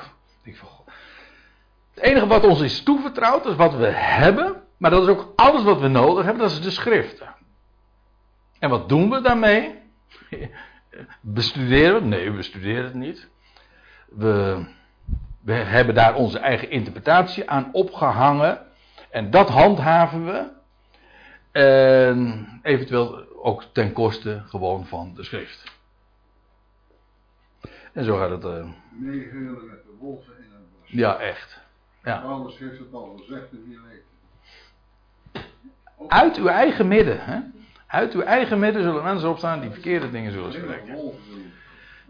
Het 1.93 2.03
enige 2.03 2.27
wat 2.27 2.43
ons 2.43 2.61
is 2.61 2.83
toevertrouwd, 2.83 3.45
is 3.45 3.55
wat 3.55 3.75
we 3.75 3.87
hebben, 3.87 4.63
maar 4.77 4.91
dat 4.91 5.03
is 5.03 5.07
ook 5.07 5.33
alles 5.35 5.63
wat 5.63 5.79
we 5.79 5.87
nodig 5.87 6.25
hebben, 6.25 6.41
dat 6.41 6.51
is 6.51 6.61
de 6.61 6.71
schriften. 6.71 7.35
En 8.59 8.69
wat 8.69 8.89
doen 8.89 9.09
we 9.09 9.21
daarmee? 9.21 9.75
Bestuderen 11.21 12.01
we? 12.01 12.07
Nee, 12.07 12.31
we 12.31 12.41
studeren 12.41 12.83
het 12.83 12.93
niet. 12.93 13.29
We, 14.09 14.65
we 15.41 15.53
hebben 15.53 15.95
daar 15.95 16.15
onze 16.15 16.39
eigen 16.39 16.69
interpretatie 16.69 17.49
aan 17.49 17.69
opgehangen. 17.71 18.61
En 19.09 19.29
dat 19.29 19.49
handhaven 19.49 20.25
we. 20.25 20.53
En 21.55 22.47
eventueel 22.61 23.25
ook 23.43 23.63
ten 23.63 23.93
koste 23.93 24.43
gewoon 24.45 24.85
van 24.85 25.13
de 25.15 25.23
schrift. 25.23 25.63
En 27.93 28.03
zo 28.03 28.17
gaat 28.17 28.29
het. 28.29 28.43
Uh... 28.43 28.69
Meegeuren 28.89 29.65
met 29.65 29.83
de 29.83 29.95
wolven 29.99 30.37
in 30.37 30.43
een 30.43 30.65
bos. 30.79 30.89
Ja, 30.89 31.17
echt. 31.17 31.61
Ja. 32.03 32.39
Heeft 32.47 32.79
het 32.79 32.93
al 32.93 33.17
gezegd. 33.17 33.47
Uit 36.07 36.37
uw 36.37 36.47
eigen 36.47 36.87
midden. 36.87 37.25
Hè? 37.25 37.39
Uit 37.87 38.13
uw 38.13 38.21
eigen 38.21 38.59
midden 38.59 38.83
zullen 38.83 39.03
mensen 39.03 39.29
opstaan 39.29 39.61
die 39.61 39.71
verkeerde 39.71 40.11
dingen 40.11 40.31
zullen 40.31 40.53
spreken. 40.53 41.11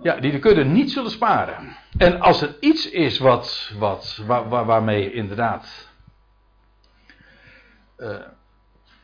Ja, 0.02 0.20
die 0.20 0.32
de 0.32 0.40
kudde 0.40 0.64
niet 0.64 0.92
zullen 0.92 1.12
sparen. 1.12 1.78
En 1.98 2.20
als 2.20 2.42
er 2.42 2.56
iets 2.60 2.90
is 2.90 3.18
wat, 3.18 3.72
wat, 3.78 4.22
waar, 4.26 4.50
waar, 4.50 4.66
waarmee 4.66 5.14
inderdaad 5.14 5.90
uh, 7.98 8.18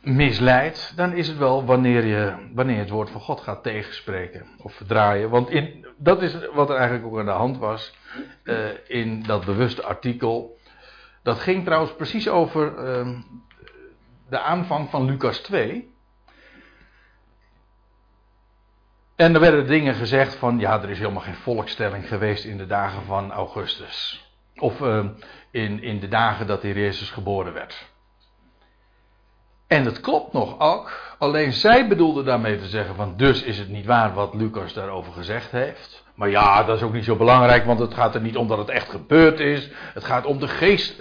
misleidt, 0.01 0.93
dan 0.95 1.13
is 1.13 1.27
het 1.27 1.37
wel 1.37 1.65
wanneer 1.65 2.05
je, 2.05 2.33
wanneer 2.53 2.77
het 2.77 2.89
woord 2.89 3.09
van 3.09 3.21
God 3.21 3.41
gaat 3.41 3.63
tegenspreken 3.63 4.45
of 4.57 4.73
verdraaien. 4.73 5.29
Want 5.29 5.49
in, 5.49 5.85
dat 5.97 6.21
is 6.21 6.35
wat 6.53 6.69
er 6.69 6.75
eigenlijk 6.75 7.05
ook 7.05 7.19
aan 7.19 7.25
de 7.25 7.31
hand 7.31 7.57
was 7.57 7.93
uh, 8.43 8.57
in 8.87 9.23
dat 9.23 9.45
bewuste 9.45 9.83
artikel. 9.83 10.59
Dat 11.23 11.39
ging 11.39 11.63
trouwens 11.65 11.93
precies 11.93 12.29
over 12.29 12.73
uh, 12.77 13.19
de 14.29 14.39
aanvang 14.39 14.89
van 14.89 15.05
Lucas 15.05 15.39
2. 15.39 15.89
En 19.15 19.33
er 19.33 19.39
werden 19.39 19.67
dingen 19.67 19.95
gezegd 19.95 20.35
van, 20.35 20.59
ja, 20.59 20.81
er 20.81 20.89
is 20.89 20.99
helemaal 20.99 21.21
geen 21.21 21.35
volkstelling 21.35 22.07
geweest 22.07 22.43
in 22.43 22.57
de 22.57 22.67
dagen 22.67 23.05
van 23.05 23.31
Augustus. 23.31 24.25
Of 24.55 24.79
uh, 24.79 25.05
in, 25.51 25.83
in 25.83 25.99
de 25.99 26.07
dagen 26.07 26.47
dat 26.47 26.61
de 26.61 26.73
Jezus 26.73 27.09
geboren 27.09 27.53
werd. 27.53 27.90
En 29.71 29.85
het 29.85 29.99
klopt 29.99 30.33
nog 30.33 30.59
ook. 30.59 31.15
Alleen 31.17 31.53
zij 31.53 31.87
bedoelde 31.87 32.23
daarmee 32.23 32.57
te 32.57 32.67
zeggen 32.67 32.95
van 32.95 33.13
dus 33.17 33.43
is 33.43 33.57
het 33.57 33.69
niet 33.69 33.85
waar 33.85 34.13
wat 34.13 34.33
Lucas 34.33 34.73
daarover 34.73 35.13
gezegd 35.13 35.51
heeft. 35.51 36.03
Maar 36.15 36.29
ja, 36.29 36.63
dat 36.63 36.77
is 36.77 36.83
ook 36.83 36.93
niet 36.93 37.03
zo 37.03 37.15
belangrijk, 37.15 37.65
want 37.65 37.79
het 37.79 37.93
gaat 37.93 38.15
er 38.15 38.21
niet 38.21 38.37
om 38.37 38.47
dat 38.47 38.57
het 38.57 38.69
echt 38.69 38.89
gebeurd 38.89 39.39
is. 39.39 39.69
Het 39.93 40.03
gaat 40.03 40.25
om 40.25 40.39
de 40.39 40.47
geest. 40.47 40.95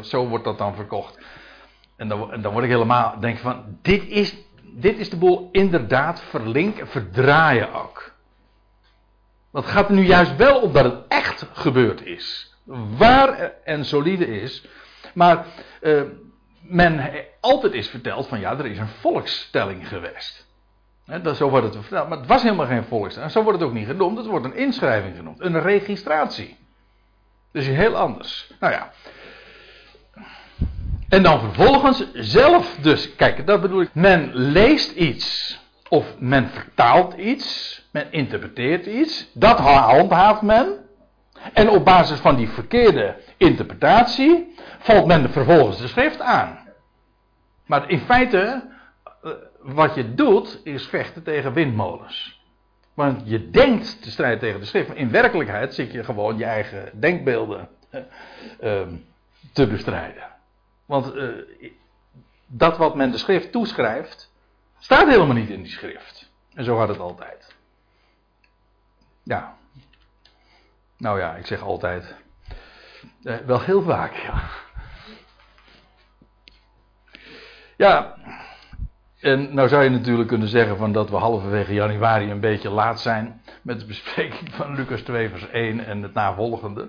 Zo 0.00 0.28
wordt 0.28 0.44
dat 0.44 0.58
dan 0.58 0.74
verkocht. 0.74 1.18
En 1.96 2.08
dan, 2.08 2.40
dan 2.40 2.52
word 2.52 2.64
ik 2.64 2.70
helemaal, 2.70 3.20
denk 3.20 3.38
van, 3.38 3.78
dit 3.82 4.06
is, 4.06 4.36
dit 4.62 4.98
is 4.98 5.10
de 5.10 5.16
boel 5.16 5.48
inderdaad 5.52 6.22
verlinken, 6.28 6.88
verdraaien 6.88 7.72
ook. 7.72 8.12
Want 9.50 9.64
het 9.64 9.74
gaat 9.74 9.88
er 9.88 9.94
nu 9.94 10.06
juist 10.06 10.36
wel 10.36 10.60
om 10.60 10.72
dat 10.72 10.84
het 10.84 10.98
echt 11.08 11.46
gebeurd 11.52 12.06
is. 12.06 12.54
Waar 12.96 13.52
en 13.64 13.84
solide 13.84 14.40
is. 14.40 14.66
Maar 15.14 15.46
uh, 15.82 16.02
men 16.66 17.10
altijd 17.40 17.72
is 17.72 17.88
verteld 17.88 18.26
van 18.26 18.40
ja, 18.40 18.58
er 18.58 18.66
is 18.66 18.78
een 18.78 18.88
volkstelling 18.88 19.88
geweest. 19.88 20.46
He, 21.04 21.20
dat, 21.20 21.36
zo 21.36 21.50
wordt 21.50 21.66
het 21.66 21.76
verteld. 21.84 22.08
Maar 22.08 22.18
het 22.18 22.26
was 22.26 22.42
helemaal 22.42 22.66
geen 22.66 22.84
volkstelling. 22.84 23.32
Zo 23.32 23.42
wordt 23.42 23.58
het 23.58 23.68
ook 23.68 23.74
niet 23.74 23.86
genoemd. 23.86 24.16
Het 24.16 24.26
wordt 24.26 24.44
een 24.44 24.56
inschrijving 24.56 25.16
genoemd. 25.16 25.40
Een 25.40 25.60
registratie. 25.60 26.56
Dus 27.52 27.66
heel 27.66 27.96
anders. 27.96 28.50
Nou 28.60 28.72
ja. 28.72 28.92
En 31.08 31.22
dan 31.22 31.40
vervolgens 31.40 32.06
zelf 32.12 32.76
dus. 32.80 33.14
Kijk, 33.16 33.46
dat 33.46 33.60
bedoel 33.60 33.80
ik. 33.80 33.90
Men 33.92 34.30
leest 34.34 34.92
iets. 34.92 35.58
Of 35.88 36.06
men 36.18 36.48
vertaalt 36.48 37.14
iets. 37.14 37.82
Men 37.90 38.12
interpreteert 38.12 38.86
iets. 38.86 39.30
Dat 39.32 39.58
handhaaft 39.58 40.42
men. 40.42 40.83
En 41.52 41.68
op 41.68 41.84
basis 41.84 42.18
van 42.18 42.36
die 42.36 42.48
verkeerde 42.48 43.16
interpretatie 43.36 44.54
valt 44.78 45.06
men 45.06 45.30
vervolgens 45.30 45.78
de 45.78 45.88
schrift 45.88 46.20
aan. 46.20 46.58
Maar 47.66 47.90
in 47.90 48.00
feite, 48.00 48.70
eh, 49.22 49.30
wat 49.60 49.94
je 49.94 50.14
doet, 50.14 50.60
is 50.64 50.86
vechten 50.86 51.22
tegen 51.22 51.52
windmolens. 51.52 52.42
Want 52.94 53.22
je 53.24 53.50
denkt 53.50 54.02
te 54.02 54.10
strijden 54.10 54.38
tegen 54.38 54.60
de 54.60 54.66
schrift, 54.66 54.88
maar 54.88 54.96
in 54.96 55.10
werkelijkheid 55.10 55.74
zit 55.74 55.92
je 55.92 56.04
gewoon 56.04 56.38
je 56.38 56.44
eigen 56.44 57.00
denkbeelden 57.00 57.68
uh, 58.60 58.82
te 59.52 59.66
bestrijden. 59.66 60.28
Want 60.86 61.14
uh, 61.14 61.72
dat 62.46 62.76
wat 62.76 62.94
men 62.94 63.10
de 63.10 63.18
schrift 63.18 63.52
toeschrijft, 63.52 64.32
staat 64.78 65.08
helemaal 65.08 65.34
niet 65.34 65.50
in 65.50 65.62
die 65.62 65.72
schrift. 65.72 66.30
En 66.54 66.64
zo 66.64 66.76
gaat 66.76 66.88
het 66.88 66.98
altijd. 66.98 67.54
Ja. 69.22 69.56
Nou 70.98 71.18
ja, 71.18 71.34
ik 71.34 71.46
zeg 71.46 71.62
altijd. 71.62 72.14
Uh, 73.22 73.36
wel 73.36 73.60
heel 73.60 73.82
vaak, 73.82 74.14
ja. 74.14 74.42
Ja, 77.76 78.14
en 79.20 79.54
nou 79.54 79.68
zou 79.68 79.84
je 79.84 79.90
natuurlijk 79.90 80.28
kunnen 80.28 80.48
zeggen 80.48 80.76
van 80.76 80.92
dat 80.92 81.10
we 81.10 81.16
halverwege 81.16 81.74
januari 81.74 82.30
een 82.30 82.40
beetje 82.40 82.70
laat 82.70 83.00
zijn 83.00 83.42
met 83.62 83.80
de 83.80 83.86
bespreking 83.86 84.54
van 84.54 84.74
Lucas 84.74 85.00
2 85.00 85.28
vers 85.28 85.48
1 85.48 85.86
en 85.86 86.02
het 86.02 86.14
navolgende. 86.14 86.88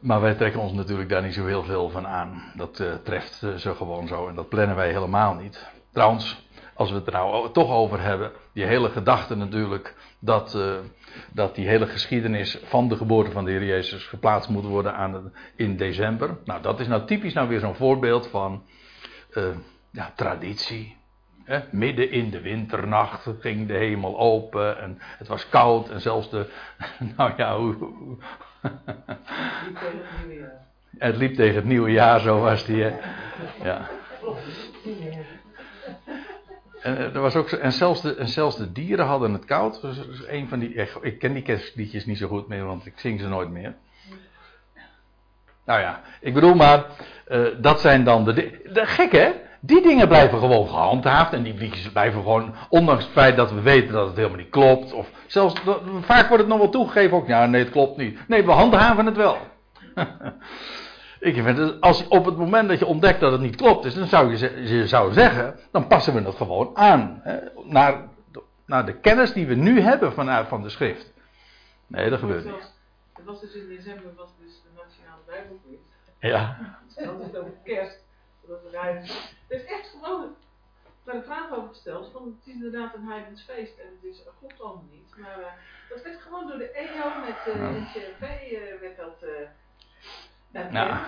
Maar 0.00 0.20
wij 0.20 0.34
trekken 0.34 0.60
ons 0.60 0.72
natuurlijk 0.72 1.08
daar 1.08 1.22
niet 1.22 1.34
zo 1.34 1.46
heel 1.46 1.62
veel 1.62 1.90
van 1.90 2.06
aan. 2.06 2.52
Dat 2.54 2.80
uh, 2.80 2.94
treft 2.94 3.42
uh, 3.42 3.54
zo 3.54 3.74
gewoon 3.74 4.06
zo 4.06 4.28
en 4.28 4.34
dat 4.34 4.48
plannen 4.48 4.76
wij 4.76 4.92
helemaal 4.92 5.34
niet. 5.34 5.66
Trouwens, 5.92 6.45
als 6.76 6.90
we 6.90 6.96
het 6.96 7.06
er 7.06 7.12
nou 7.12 7.52
toch 7.52 7.70
over 7.70 8.00
hebben, 8.00 8.32
die 8.52 8.64
hele 8.64 8.90
gedachte 8.90 9.34
natuurlijk 9.34 9.94
dat, 10.18 10.54
uh, 10.54 10.74
dat 11.32 11.54
die 11.54 11.68
hele 11.68 11.86
geschiedenis 11.86 12.58
van 12.64 12.88
de 12.88 12.96
geboorte 12.96 13.30
van 13.30 13.44
de 13.44 13.50
Heer 13.50 13.64
Jezus 13.64 14.04
geplaatst 14.04 14.48
moet 14.48 14.64
worden 14.64 14.94
aan 14.94 15.32
in 15.56 15.76
december. 15.76 16.36
Nou, 16.44 16.62
dat 16.62 16.80
is 16.80 16.86
nou 16.86 17.06
typisch 17.06 17.32
nou 17.32 17.48
weer 17.48 17.60
zo'n 17.60 17.74
voorbeeld 17.74 18.26
van 18.26 18.62
uh, 19.34 19.44
ja, 19.90 20.12
traditie. 20.16 20.96
Midden 21.70 22.10
in 22.10 22.30
de 22.30 22.40
winternacht 22.40 23.28
ging 23.40 23.66
de 23.66 23.74
hemel 23.74 24.18
open 24.18 24.78
en 24.80 24.96
het 25.00 25.28
was 25.28 25.48
koud 25.48 25.90
en 25.90 26.00
zelfs 26.00 26.30
de. 26.30 26.46
Nou 27.16 27.32
ja, 27.36 27.58
hoe. 27.58 27.76
het 30.98 31.16
liep 31.16 31.34
tegen 31.34 31.54
het 31.54 31.64
nieuwe 31.64 31.90
jaar, 31.90 32.20
zo 32.20 32.40
was 32.40 32.64
die. 32.64 32.82
Hè? 32.82 32.98
Ja. 33.62 33.88
En, 36.86 37.14
er 37.14 37.20
was 37.20 37.36
ook, 37.36 37.50
en, 37.50 37.72
zelfs 37.72 38.00
de, 38.00 38.14
en 38.14 38.28
zelfs 38.28 38.56
de 38.56 38.72
dieren 38.72 39.06
hadden 39.06 39.32
het 39.32 39.44
koud. 39.44 39.80
Dus, 39.80 39.96
dus 39.96 40.44
van 40.48 40.58
die, 40.58 40.88
ik 41.00 41.18
ken 41.18 41.32
die 41.32 41.42
kerstliedjes 41.42 42.06
niet 42.06 42.18
zo 42.18 42.28
goed 42.28 42.48
meer, 42.48 42.64
want 42.64 42.86
ik 42.86 42.92
zing 42.96 43.20
ze 43.20 43.28
nooit 43.28 43.50
meer. 43.50 43.74
Nou 45.64 45.80
ja, 45.80 46.00
ik 46.20 46.34
bedoel 46.34 46.54
maar, 46.54 46.86
uh, 47.28 47.46
dat 47.60 47.80
zijn 47.80 48.04
dan 48.04 48.24
de, 48.24 48.60
de 48.72 48.86
gek 48.86 49.12
hè? 49.12 49.30
Die 49.60 49.82
dingen 49.82 50.08
blijven 50.08 50.38
gewoon 50.38 50.68
gehandhaafd 50.68 51.32
en 51.32 51.42
die 51.42 51.54
liedjes 51.54 51.90
blijven 51.90 52.22
gewoon, 52.22 52.54
ondanks 52.68 53.04
het 53.04 53.12
feit 53.12 53.36
dat 53.36 53.52
we 53.52 53.60
weten 53.60 53.92
dat 53.92 54.06
het 54.06 54.16
helemaal 54.16 54.38
niet 54.38 54.50
klopt. 54.50 54.92
Of 54.92 55.10
zelfs, 55.26 55.54
vaak 56.00 56.28
wordt 56.28 56.42
het 56.42 56.52
nog 56.52 56.58
wel 56.58 56.68
toegegeven 56.68 57.16
ook, 57.16 57.26
ja 57.26 57.46
nee 57.46 57.62
het 57.62 57.72
klopt 57.72 57.96
niet. 57.96 58.28
Nee, 58.28 58.44
we 58.44 58.50
handhaven 58.50 59.06
het 59.06 59.16
wel. 59.16 59.38
Ik 61.20 61.42
vind 61.42 61.80
als 61.80 62.08
op 62.08 62.24
het 62.24 62.36
moment 62.36 62.68
dat 62.68 62.78
je 62.78 62.86
ontdekt 62.86 63.20
dat 63.20 63.32
het 63.32 63.40
niet 63.40 63.56
klopt 63.56 63.84
is, 63.84 63.94
dan 63.94 64.06
zou 64.06 64.36
je, 64.36 64.62
je 64.62 64.86
zou 64.86 65.12
zeggen, 65.12 65.58
dan 65.70 65.86
passen 65.86 66.14
we 66.14 66.20
het 66.20 66.34
gewoon 66.34 66.76
aan. 66.76 67.20
Hè, 67.22 67.38
naar, 67.64 68.08
naar 68.66 68.86
de 68.86 68.98
kennis 69.00 69.32
die 69.32 69.46
we 69.46 69.54
nu 69.54 69.80
hebben 69.80 70.12
vanuit 70.12 70.48
van 70.48 70.62
de 70.62 70.68
schrift. 70.68 71.12
Nee, 71.86 72.10
dat 72.10 72.18
gebeurt 72.18 72.44
niet. 72.44 72.74
Het 73.12 73.24
was 73.24 73.40
dus 73.40 73.54
in 73.54 73.68
december 73.68 74.14
was 74.16 74.30
dus 74.40 74.62
de 74.62 74.82
Nationale 74.82 75.20
Bijbelquiz. 75.26 75.78
Ja. 76.18 76.58
Dat 76.94 77.20
is 77.20 77.38
over 77.38 77.52
kerst. 77.64 78.04
Dat 78.46 78.58
is 79.48 79.64
echt 79.64 79.88
gewoon 79.88 80.34
een 81.04 81.22
vraag 81.22 81.50
over 81.52 81.68
gesteld. 81.68 82.10
Van, 82.12 82.24
het 82.24 82.46
is 82.46 82.52
inderdaad 82.52 82.94
een 82.94 83.08
heidens 83.08 83.42
feest 83.42 83.78
en 83.78 83.86
het 83.86 84.12
is, 84.12 84.22
klopt 84.38 84.60
allemaal 84.60 84.88
niet. 84.90 85.16
Maar 85.16 85.38
uh, 85.38 85.46
dat 85.88 86.02
werd 86.02 86.20
gewoon 86.20 86.48
door 86.48 86.58
de 86.58 86.70
EO 86.70 87.20
met 87.20 87.54
uh, 87.54 87.72
de 87.72 87.86
CRV 87.92 88.52
uh, 88.52 88.80
werd 88.80 88.96
dat 88.96 89.28
ja. 90.72 91.00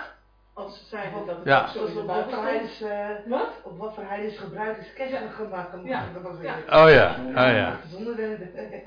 Als 0.52 0.78
ze 0.78 0.84
zeiden 0.84 1.26
dat 1.26 1.36
het 1.36 1.44
ja. 1.44 1.66
is. 1.66 1.76
Op 1.76 2.06
wat 2.06 2.24
voor 2.30 2.42
heidens, 2.42 2.82
uh, 2.82 3.08
wat? 3.26 3.60
Op 3.62 3.78
wat 3.78 3.94
voor 3.94 4.04
heidens 4.06 4.38
gebruik 4.38 4.78
is 4.78 4.92
kerst 4.92 5.14
gemaakt? 5.34 5.74
Ja. 5.84 6.04
ja. 6.42 6.84
Oh 6.84 6.90
ja, 6.90 7.16
oh 7.26 7.34
ja. 7.34 7.78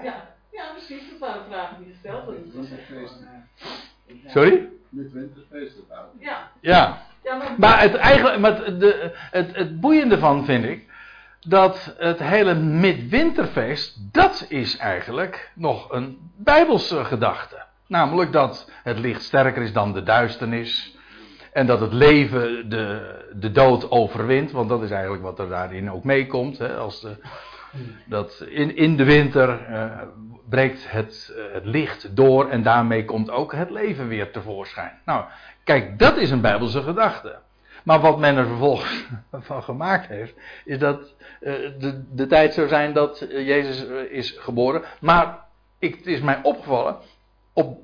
Ja, 0.04 0.24
ja 0.52 0.63
precies. 0.71 1.10
Dat 1.10 1.19
waren 1.19 1.45
vragen 1.50 1.78
die 1.78 1.93
gesteld 1.93 2.26
werden. 2.26 3.50
Sorry? 4.28 4.69
Met 4.89 5.12
winterfeesten 5.12 5.84
Ja. 6.19 6.52
Ja. 6.62 7.02
ja 7.24 7.36
maar, 7.36 7.54
maar 7.58 7.82
het, 7.82 7.95
eigenlijk, 7.95 8.39
maar 8.39 8.65
het, 8.65 8.80
de, 8.80 9.12
het, 9.32 9.56
het 9.56 9.80
boeiende 9.80 10.19
van 10.19 10.45
vind 10.45 10.65
ik 10.65 10.89
dat 11.47 11.95
het 11.97 12.19
hele 12.19 12.54
midwinterfeest, 12.56 14.13
dat 14.13 14.45
is 14.47 14.78
eigenlijk 14.78 15.52
nog 15.56 15.91
een 15.91 16.32
bijbelse 16.36 17.06
gedachte. 17.06 17.63
Namelijk 17.92 18.32
dat 18.32 18.72
het 18.84 19.00
licht 19.00 19.24
sterker 19.24 19.62
is 19.62 19.74
dan 19.74 19.94
de 19.94 20.04
duisternis. 20.04 20.98
En 21.54 21.66
dat 21.66 21.80
het 21.80 21.94
leven 21.94 22.70
de, 22.70 23.16
de 23.34 23.52
dood 23.52 23.92
overwint. 23.92 24.52
Want 24.52 24.70
dat 24.70 24.84
is 24.84 24.92
eigenlijk 24.92 25.24
wat 25.24 25.40
er 25.40 25.50
daarin 25.50 25.92
ook 25.92 26.04
meekomt. 26.04 26.62
Als 26.62 27.08
dat 28.06 28.46
in, 28.50 28.76
in 28.76 28.98
de 28.98 29.04
winter 29.04 29.70
uh, 29.70 30.02
breekt 30.50 30.92
het, 30.92 31.34
uh, 31.36 31.54
het 31.54 31.66
licht 31.66 32.16
door. 32.16 32.50
En 32.50 32.64
daarmee 32.64 33.06
komt 33.06 33.32
ook 33.32 33.54
het 33.54 33.70
leven 33.70 34.08
weer 34.08 34.32
tevoorschijn. 34.32 35.00
Nou, 35.06 35.26
kijk, 35.64 36.00
dat 36.00 36.18
is 36.18 36.32
een 36.32 36.42
bijbelse 36.42 36.82
gedachte. 36.82 37.40
Maar 37.84 38.00
wat 38.00 38.20
men 38.20 38.38
er 38.38 38.48
vervolgens 38.48 39.06
van 39.32 39.64
gemaakt 39.64 40.08
heeft, 40.08 40.36
is 40.66 40.80
dat 40.80 41.00
uh, 41.42 41.54
de, 41.80 42.04
de 42.12 42.28
tijd 42.28 42.54
zou 42.54 42.68
zijn 42.68 42.94
dat 42.94 43.26
Jezus 43.30 43.84
is 44.10 44.32
geboren. 44.38 44.82
Maar 45.00 45.40
ik, 45.80 45.96
het 45.96 46.08
is 46.08 46.22
mij 46.22 46.40
opgevallen 46.44 46.98
op, 47.54 47.80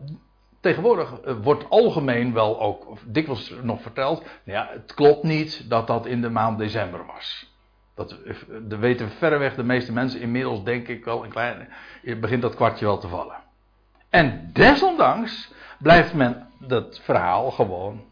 tegenwoordig 0.59 1.13
wordt 1.41 1.69
algemeen 1.69 2.33
wel 2.33 2.59
ook 2.61 2.97
dikwijls 3.05 3.53
nog 3.61 3.81
verteld. 3.81 4.19
Nou 4.19 4.31
ja, 4.43 4.69
het 4.71 4.93
klopt 4.93 5.23
niet 5.23 5.69
dat 5.69 5.87
dat 5.87 6.05
in 6.05 6.21
de 6.21 6.29
maand 6.29 6.57
december 6.57 7.05
was. 7.05 7.55
Dat, 7.95 8.17
dat 8.61 8.79
weten 8.79 9.09
verreweg 9.09 9.55
de 9.55 9.63
meeste 9.63 9.93
mensen 9.93 10.19
inmiddels, 10.19 10.63
denk 10.63 10.87
ik 10.87 11.05
wel, 11.05 11.23
een 11.23 11.29
klein, 11.29 11.69
begint 12.19 12.41
dat 12.41 12.55
kwartje 12.55 12.85
wel 12.85 12.97
te 12.97 13.07
vallen. 13.07 13.35
En 14.09 14.49
desondanks 14.53 15.53
blijft 15.79 16.13
men 16.13 16.49
dat 16.59 16.99
verhaal 17.03 17.51
gewoon 17.51 18.03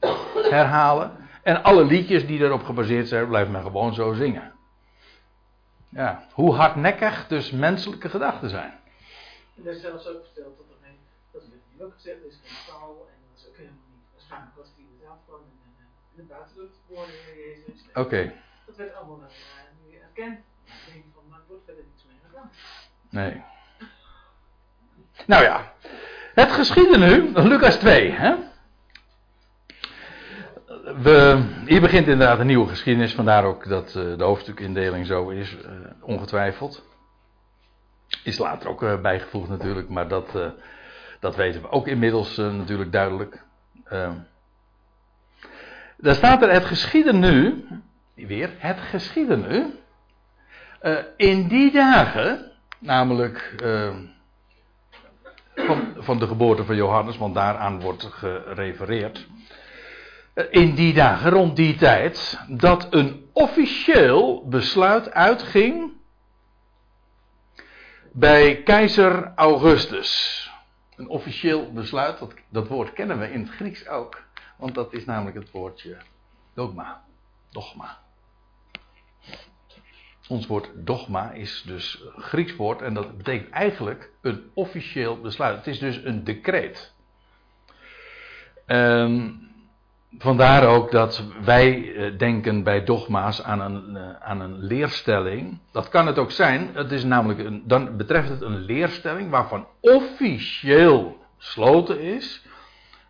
herhalen. 0.50 1.12
En 1.44 1.64
alle 1.64 1.86
liedjes 1.86 2.28
die 2.28 2.40
erop 2.40 2.64
gebaseerd 2.64 3.08
zijn, 3.08 3.28
blijft 3.28 3.52
men 3.52 3.62
gewoon 3.62 3.94
zo 3.94 4.14
zingen. 4.14 4.54
Ja, 5.90 6.24
hoe 6.32 6.56
hardnekkig 6.56 7.28
dus 7.28 7.52
menselijke 7.52 8.10
gedachten 8.10 8.50
zijn. 8.50 8.74
Er 9.64 9.72
is 9.72 9.82
zelfs 9.82 10.08
ook 10.08 10.24
verteld 10.24 10.58
dat 10.58 10.66
gezegd, 11.94 12.20
er 12.20 12.28
is 12.28 12.40
geen 12.44 12.58
stal 12.64 13.08
en 13.12 13.18
dat 13.30 13.38
is 13.40 13.48
ook 13.48 13.58
helemaal 13.58 13.90
niet. 13.94 14.06
Waarschijnlijk 14.14 14.56
was 14.56 14.76
die 14.76 14.88
inderdaad 14.92 15.20
gewoon 15.26 15.44
in, 15.52 15.60
in, 15.66 15.88
in 16.12 16.18
de 16.22 16.34
buitenlucht 16.34 16.76
geboren, 16.86 17.10
Heer 17.10 17.38
Jezus. 17.48 17.82
Oké. 17.90 18.00
Okay. 18.00 18.36
Dat 18.66 18.76
werd 18.76 18.96
allemaal 18.96 19.20
uh, 19.20 19.26
nu 19.84 19.98
erkend 19.98 20.40
Ik 20.64 20.94
denk 20.94 21.06
van, 21.14 21.24
maar 21.30 21.40
wordt 21.48 21.66
verder 21.66 21.84
niets 21.84 22.06
mee 22.06 22.20
gedaan. 22.26 22.52
Nee. 23.10 23.44
Nou 25.26 25.44
ja, 25.44 25.74
het 26.34 26.52
geschieden 26.52 27.00
nu, 27.00 27.32
Lucas 27.50 27.76
2. 27.76 28.12
Hè? 28.12 28.36
We, 31.02 31.46
hier 31.66 31.82
begint 31.82 32.08
inderdaad 32.08 32.40
een 32.40 32.48
nieuwe 32.48 32.68
geschiedenis, 32.68 33.14
vandaar 33.14 33.44
ook 33.44 33.68
dat 33.68 33.96
uh, 33.96 34.18
de 34.18 34.24
hoofdstukindeling 34.24 35.06
zo 35.06 35.30
is, 35.30 35.54
uh, 35.54 35.62
ongetwijfeld. 36.02 36.84
Is 38.24 38.38
later 38.38 38.70
ook 38.70 39.02
bijgevoegd 39.02 39.50
natuurlijk, 39.50 39.90
maar 39.90 40.08
dat, 40.08 40.36
dat 41.26 41.36
weten 41.36 41.62
we 41.62 41.70
ook 41.70 41.88
inmiddels 41.88 42.38
natuurlijk 42.38 42.92
duidelijk. 42.92 43.44
daar 45.98 46.16
staat 46.16 46.42
er 46.42 46.52
het 46.52 46.66
geschieden 46.66 47.20
nu, 47.20 47.66
weer 48.16 48.50
het 48.58 48.80
geschieden 48.80 49.48
nu, 49.48 49.80
in 51.18 51.48
die 51.48 51.72
dagen, 51.72 52.52
namelijk 52.80 53.56
van, 55.56 55.94
van 55.98 56.20
de 56.20 56.28
geboorte 56.28 56.66
van 56.66 56.76
Johannes, 56.76 57.18
want 57.18 57.36
daaraan 57.36 57.82
wordt 57.82 58.04
gerefereerd. 58.04 59.28
In 60.50 60.76
die 60.76 60.94
dagen, 60.94 61.32
rond 61.32 61.56
die 61.56 61.76
tijd, 61.76 62.40
dat 62.48 62.88
een 62.90 63.26
officieel 63.34 64.48
besluit 64.48 65.12
uitging 65.12 65.92
bij 68.12 68.64
keizer 68.64 69.32
Augustus. 69.36 70.44
Een 70.96 71.08
officieel 71.08 71.72
besluit, 71.74 72.20
dat, 72.20 72.34
dat 72.50 72.68
woord 72.68 72.94
kennen 72.94 73.20
we 73.20 73.32
in 73.32 73.40
het 73.40 73.50
Grieks 73.50 73.88
ook, 73.88 74.24
want 74.58 74.76
dat 74.76 74.94
is 74.94 75.06
namelijk 75.06 75.38
het 75.38 75.52
woordje 75.52 75.98
dogma. 76.54 77.04
Dogma. 77.52 78.04
Ons 80.28 80.48
woord 80.48 80.72
dogma 80.76 81.32
is 81.32 81.64
dus 81.66 82.04
Grieks 82.16 82.56
woord 82.56 82.82
en 82.82 82.94
dat 82.94 83.18
betekent 83.18 83.50
eigenlijk 83.50 84.12
een 84.22 84.52
officieel 84.54 85.22
besluit. 85.22 85.58
Het 85.58 85.68
is 85.68 85.80
dus 85.80 86.04
een 86.04 86.24
decreet. 86.24 86.94
Um, 88.68 89.50
vandaar 90.18 90.68
ook 90.68 90.92
dat 90.92 91.24
wij 91.44 91.96
eh, 91.96 92.18
denken 92.18 92.64
bij 92.64 92.84
dogma's 92.84 93.44
aan 93.44 93.60
een, 93.60 93.94
uh, 93.94 94.10
aan 94.20 94.40
een 94.40 94.64
leerstelling. 94.64 95.60
Dat 95.72 95.90
kan 95.90 96.08
het 96.08 96.18
ook 96.18 96.32
zijn. 96.32 96.70
Het 96.74 96.92
is 96.92 97.04
namelijk 97.04 97.40
een, 97.40 97.64
dan 97.66 97.98
betreft 97.98 98.30
het 98.30 98.42
een 98.42 98.60
leerstelling 98.60 99.30
waarvan 99.30 99.68
officieel 99.80 101.18
besloten 101.38 102.00
is 102.00 102.46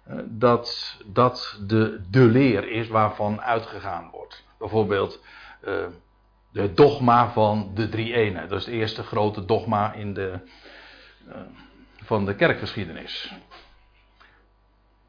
uh, 0.10 0.20
dat 0.26 0.98
dat 1.06 1.60
de, 1.68 2.02
de 2.10 2.24
leer 2.24 2.70
is 2.72 2.88
waarvan 2.88 3.42
uitgegaan 3.42 4.10
wordt. 4.12 4.44
Bijvoorbeeld 4.60 5.24
de 6.52 6.74
dogma 6.74 7.30
van 7.30 7.72
de 7.74 7.90
drie 7.90 8.14
ene. 8.14 8.48
Dat 8.48 8.60
is 8.60 8.66
het 8.66 8.74
eerste 8.74 9.04
grote 9.04 9.46
dogma 9.46 9.94
in 9.94 10.14
de, 10.14 10.40
van 12.04 12.26
de 12.26 12.36
kerkgeschiedenis. 12.36 13.34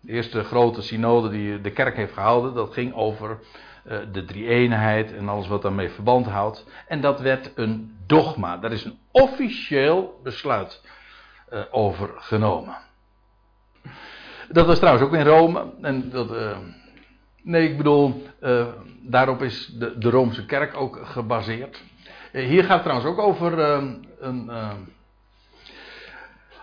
De 0.07 0.13
eerste 0.13 0.45
grote 0.45 0.83
synode 0.83 1.29
die 1.29 1.61
de 1.61 1.71
kerk 1.71 1.97
heeft 1.97 2.13
gehouden, 2.13 2.55
dat 2.55 2.73
ging 2.73 2.95
over 2.95 3.39
uh, 3.87 3.99
de 4.13 4.25
drie 4.25 4.49
eenheid 4.49 5.15
en 5.15 5.29
alles 5.29 5.49
wat 5.49 5.63
daarmee 5.63 5.91
verband 5.91 6.27
houdt. 6.27 6.67
En 6.89 7.01
dat 7.01 7.21
werd 7.21 7.53
een 7.55 7.97
dogma. 8.07 8.57
Daar 8.57 8.73
is 8.73 8.85
een 8.85 8.99
officieel 9.11 10.21
besluit 10.23 10.83
uh, 11.53 11.61
over 11.71 12.11
genomen. 12.17 12.77
Dat 14.49 14.67
was 14.67 14.79
trouwens 14.79 15.07
ook 15.07 15.15
in 15.15 15.27
Rome. 15.27 15.73
En 15.83 16.11
dat, 16.11 16.57
Nee, 17.43 17.69
ik 17.69 17.77
bedoel, 17.77 18.27
daarop 19.03 19.43
is 19.43 19.67
de, 19.67 19.99
de 19.99 20.11
Roomse 20.11 20.45
kerk 20.45 20.77
ook 20.77 21.01
gebaseerd. 21.03 21.83
Hier 22.33 22.65
gaat 22.65 22.73
het 22.73 22.83
trouwens 22.83 23.09
ook 23.09 23.19
over 23.19 23.59
een. 24.21 24.51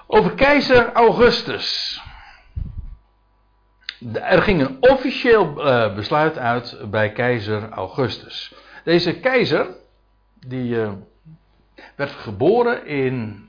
over 0.07 0.33
keizer 0.33 0.91
Augustus. 0.91 2.01
Er 4.13 4.41
ging 4.41 4.61
een 4.61 4.77
officieel 4.79 5.53
besluit 5.95 6.37
uit 6.37 6.77
bij 6.89 7.11
keizer 7.11 7.69
Augustus. 7.69 8.53
Deze 8.83 9.19
keizer, 9.19 9.67
die 10.47 10.75
werd 11.95 12.11
geboren 12.11 12.85
in. 12.85 13.45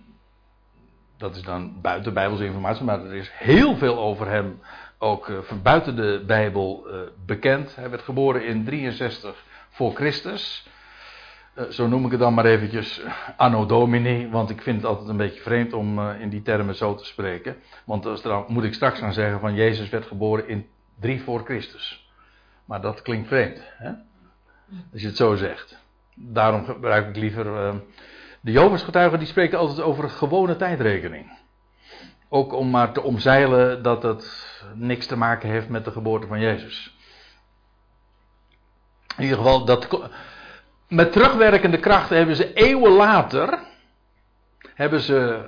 Dat 1.17 1.37
is 1.37 1.43
dan 1.43 1.81
buiten 1.81 2.15
Bijbelse 2.15 2.45
informatie, 2.45 2.85
maar 2.85 3.05
er 3.05 3.15
is 3.15 3.31
heel 3.33 3.77
veel 3.77 3.99
over 3.99 4.29
hem 4.29 4.61
ook 4.99 5.29
uh, 5.29 5.39
buiten 5.63 5.97
de 5.97 6.23
Bijbel 6.27 6.87
bekend. 7.27 7.77
Hij 7.77 7.91
werd 7.91 8.03
geboren 8.03 8.47
in 8.47 8.65
63 8.65 9.45
voor 9.69 9.95
Christus. 9.95 10.67
Uh, 11.59 11.65
zo 11.65 11.87
noem 11.87 12.05
ik 12.05 12.11
het 12.11 12.21
dan 12.21 12.35
maar 12.35 12.45
eventjes 12.45 13.03
anno 13.37 13.67
domini, 13.67 14.29
want 14.31 14.51
ik 14.51 14.63
vind 14.63 14.77
het 14.77 14.87
altijd 14.87 15.09
een 15.09 15.17
beetje 15.17 15.41
vreemd 15.41 15.73
om 15.73 16.11
in 16.11 16.29
die 16.29 16.43
termen 16.43 16.75
zo 16.75 16.95
te 16.95 17.05
spreken. 17.05 17.57
Want 17.85 18.23
dan 18.23 18.45
moet 18.49 18.65
ik 18.65 18.75
straks 18.75 18.99
gaan 18.99 19.13
zeggen 19.13 19.41
van 19.41 19.55
Jezus 19.55 19.89
werd 19.89 20.07
geboren 20.07 20.49
in 20.49 20.67
3 21.01 21.23
voor 21.23 21.45
Christus. 21.45 22.09
Maar 22.65 22.81
dat 22.81 23.03
klinkt 23.03 23.29
vreemd, 23.29 23.61
hè? 23.79 23.93
als 24.93 25.01
je 25.01 25.07
het 25.07 25.17
zo 25.17 25.35
zegt. 25.35 25.83
Daarom 26.15 26.65
gebruik 26.65 27.09
ik 27.09 27.17
liever. 27.17 27.75
de 28.41 28.53
Jovens 28.53 28.83
getuigen 28.83 29.19
die 29.19 29.29
spreken 29.29 29.59
altijd 29.59 29.81
over 29.81 30.11
gewone 30.11 30.57
tijdrekening. 30.57 31.39
Ook 32.29 32.53
om 32.53 32.71
maar 32.71 32.93
te 32.93 33.03
omzeilen 33.03 33.83
dat 33.83 34.03
het 34.03 34.55
niks 34.75 35.07
te 35.07 35.17
maken 35.17 35.49
heeft 35.49 35.69
met 35.69 35.85
de 35.85 35.91
geboorte 35.91 36.27
van 36.27 36.41
Jezus. 36.41 36.97
In 39.17 39.23
ieder 39.23 39.37
geval, 39.37 39.65
dat, 39.65 39.89
met 40.95 41.13
terugwerkende 41.13 41.79
krachten 41.79 42.17
hebben 42.17 42.37
ze 42.37 42.53
eeuwen 42.53 42.93
later. 42.93 43.59
hebben 44.75 45.01
ze 45.01 45.45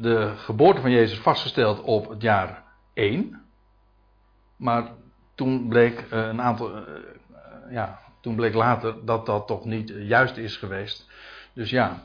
de 0.00 0.32
geboorte 0.36 0.80
van 0.80 0.90
Jezus 0.90 1.18
vastgesteld 1.18 1.80
op 1.80 2.08
het 2.08 2.22
jaar 2.22 2.62
1. 2.94 3.42
Maar 4.56 4.90
toen 5.34 5.68
bleek 5.68 6.00
eh, 6.10 6.26
een 6.26 6.42
aantal. 6.42 6.76
Eh, 6.76 6.82
ja, 7.70 7.98
toen 8.20 8.34
bleek 8.34 8.54
later 8.54 9.04
dat 9.04 9.26
dat 9.26 9.46
toch 9.46 9.64
niet 9.64 9.92
juist 9.96 10.36
is 10.36 10.56
geweest. 10.56 11.08
Dus 11.52 11.70
ja, 11.70 12.02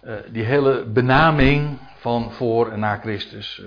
eh, 0.00 0.14
die 0.30 0.44
hele 0.44 0.84
benaming 0.84 1.78
van 1.98 2.32
voor 2.32 2.70
en 2.70 2.80
na 2.80 2.96
Christus 2.96 3.62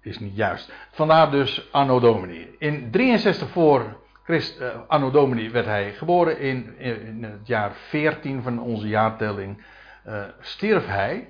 is 0.00 0.18
niet 0.18 0.36
juist. 0.36 0.72
Vandaar 0.90 1.30
dus 1.30 1.72
Anno 1.72 2.00
Domini. 2.00 2.54
In 2.58 2.90
63 2.90 3.48
voor 3.48 4.01
Christ, 4.24 4.60
uh, 4.60 4.68
Anno 4.86 5.10
Domini 5.10 5.50
werd 5.50 5.66
hij 5.66 5.92
geboren. 5.92 6.38
In, 6.38 6.78
in, 6.78 7.24
het 7.24 7.46
jaar 7.46 7.72
14 7.74 8.42
van 8.42 8.60
onze 8.60 8.88
jaartelling 8.88 9.62
uh, 10.06 10.24
stierf 10.40 10.86
hij. 10.86 11.28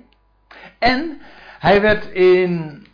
En 0.79 1.21
hij 1.59 1.81
werd 1.81 2.05
in, 2.05 2.85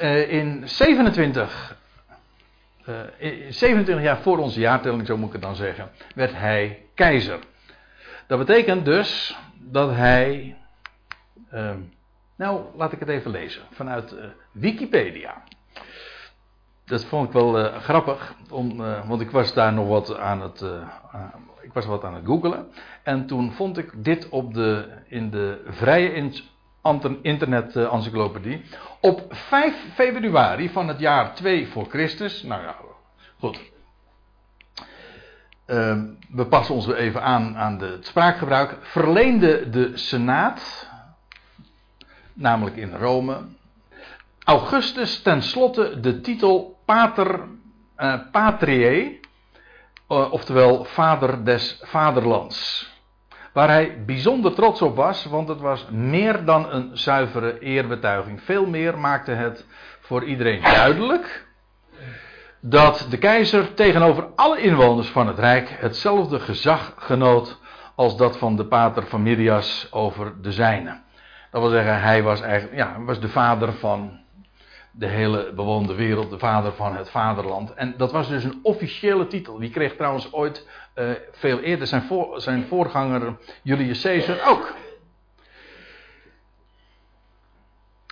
uh, 0.00 0.32
in 0.32 0.68
27, 0.68 1.76
in 3.18 3.54
27 3.54 4.04
jaar 4.04 4.18
voor 4.18 4.38
onze 4.38 4.60
jaartelling, 4.60 5.06
zo 5.06 5.16
moet 5.16 5.26
ik 5.26 5.32
het 5.32 5.42
dan 5.42 5.56
zeggen, 5.56 5.90
werd 6.14 6.32
hij 6.32 6.82
keizer. 6.94 7.38
Dat 8.26 8.38
betekent 8.38 8.84
dus 8.84 9.38
dat 9.54 9.90
hij. 9.90 10.56
Ehm, 11.50 11.78
nou, 12.36 12.64
laat 12.76 12.92
ik 12.92 13.00
het 13.00 13.08
even 13.08 13.30
lezen 13.30 13.62
vanuit 13.70 14.14
Wikipedia. 14.52 15.42
Dat 16.88 17.04
vond 17.04 17.26
ik 17.26 17.32
wel 17.32 17.58
uh, 17.58 17.76
grappig, 17.76 18.34
uh, 18.52 19.08
want 19.08 19.20
ik 19.20 19.30
was 19.30 19.54
daar 19.54 19.72
nog 19.72 19.88
wat 19.88 20.18
aan 20.18 20.40
het, 20.40 20.64
ik 21.60 21.72
was 21.72 21.86
wat 21.86 22.04
aan 22.04 22.14
het 22.14 22.24
googelen. 22.24 22.66
En 23.02 23.26
toen 23.26 23.52
vond 23.52 23.78
ik 23.78 24.04
dit 24.04 24.28
op 24.28 24.54
de, 24.54 24.88
in 25.06 25.30
de 25.30 25.64
vrije 25.66 26.32
internet 27.22 27.76
encyclopedie. 27.76 28.62
Op 29.00 29.24
5 29.28 29.74
februari 29.94 30.70
van 30.70 30.88
het 30.88 30.98
jaar 30.98 31.34
2 31.34 31.68
voor 31.68 31.86
Christus. 31.88 32.42
Nou 32.42 32.62
ja, 32.62 32.76
goed. 33.38 33.60
Ehm, 35.68 36.06
we 36.28 36.46
passen 36.46 36.74
ons 36.74 36.86
weer 36.86 36.96
even 36.96 37.22
aan 37.22 37.56
aan 37.56 37.78
de, 37.78 37.86
het 37.86 38.06
spraakgebruik. 38.06 38.76
Verleende 38.80 39.70
de 39.70 39.96
Senaat 39.96 40.90
namelijk 42.32 42.76
in 42.76 42.94
Rome. 42.94 43.40
Augustus 44.48 45.22
tenslotte 45.22 46.00
de 46.00 46.20
titel 46.20 46.80
Pater 46.84 47.40
uh, 47.96 48.14
Patriae, 48.32 49.20
uh, 50.08 50.32
oftewel 50.32 50.84
Vader 50.84 51.44
des 51.44 51.80
Vaderlands. 51.82 52.88
Waar 53.52 53.68
hij 53.68 54.04
bijzonder 54.04 54.54
trots 54.54 54.82
op 54.82 54.96
was, 54.96 55.24
want 55.24 55.48
het 55.48 55.60
was 55.60 55.86
meer 55.90 56.44
dan 56.44 56.72
een 56.72 56.90
zuivere 56.92 57.58
eerbetuiging. 57.58 58.42
Veel 58.42 58.66
meer 58.66 58.98
maakte 58.98 59.30
het 59.30 59.66
voor 60.00 60.24
iedereen 60.24 60.62
duidelijk 60.62 61.46
dat 62.60 63.06
de 63.10 63.18
keizer 63.18 63.74
tegenover 63.74 64.26
alle 64.34 64.60
inwoners 64.60 65.08
van 65.08 65.26
het 65.26 65.38
Rijk 65.38 65.76
hetzelfde 65.80 66.40
gezag 66.40 66.94
genoot 66.96 67.58
als 67.94 68.16
dat 68.16 68.38
van 68.38 68.56
de 68.56 68.64
pater 68.64 69.02
Familias 69.02 69.88
over 69.90 70.42
de 70.42 70.52
zijne. 70.52 71.00
Dat 71.50 71.60
wil 71.60 71.70
zeggen, 71.70 72.00
hij 72.00 72.22
was 72.22 72.40
eigenlijk 72.40 72.76
ja, 72.76 73.02
was 73.04 73.20
de 73.20 73.28
vader 73.28 73.72
van 73.72 74.26
de 74.98 75.06
hele 75.06 75.52
bewoonde 75.52 75.94
wereld, 75.94 76.30
de 76.30 76.38
vader 76.38 76.72
van 76.72 76.96
het 76.96 77.10
vaderland. 77.10 77.74
En 77.74 77.94
dat 77.96 78.12
was 78.12 78.28
dus 78.28 78.44
een 78.44 78.58
officiële 78.62 79.26
titel. 79.26 79.58
Die 79.58 79.70
kreeg 79.70 79.96
trouwens 79.96 80.32
ooit 80.32 80.68
uh, 80.94 81.10
veel 81.32 81.60
eerder 81.60 81.86
zijn, 81.86 82.02
voor, 82.02 82.40
zijn 82.40 82.66
voorganger 82.66 83.36
Julius 83.62 84.02
Caesar 84.02 84.48
ook. 84.48 84.74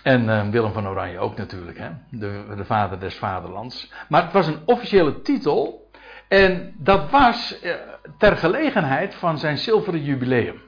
En 0.03 0.25
uh, 0.25 0.49
Willem 0.49 0.73
van 0.73 0.89
Oranje 0.89 1.19
ook 1.19 1.37
natuurlijk, 1.37 1.79
hè? 1.79 1.91
De, 2.11 2.55
de 2.57 2.65
vader 2.65 3.01
des 3.01 3.15
vaderlands. 3.15 3.93
Maar 4.09 4.23
het 4.23 4.33
was 4.33 4.47
een 4.47 4.63
officiële 4.65 5.23
titel. 5.23 5.91
En 6.29 6.75
dat 6.79 7.11
was 7.11 7.61
uh, 7.63 7.75
ter 8.19 8.37
gelegenheid 8.37 9.15
van 9.15 9.39
zijn 9.39 9.59
zilveren 9.59 10.03
jubileum. 10.03 10.63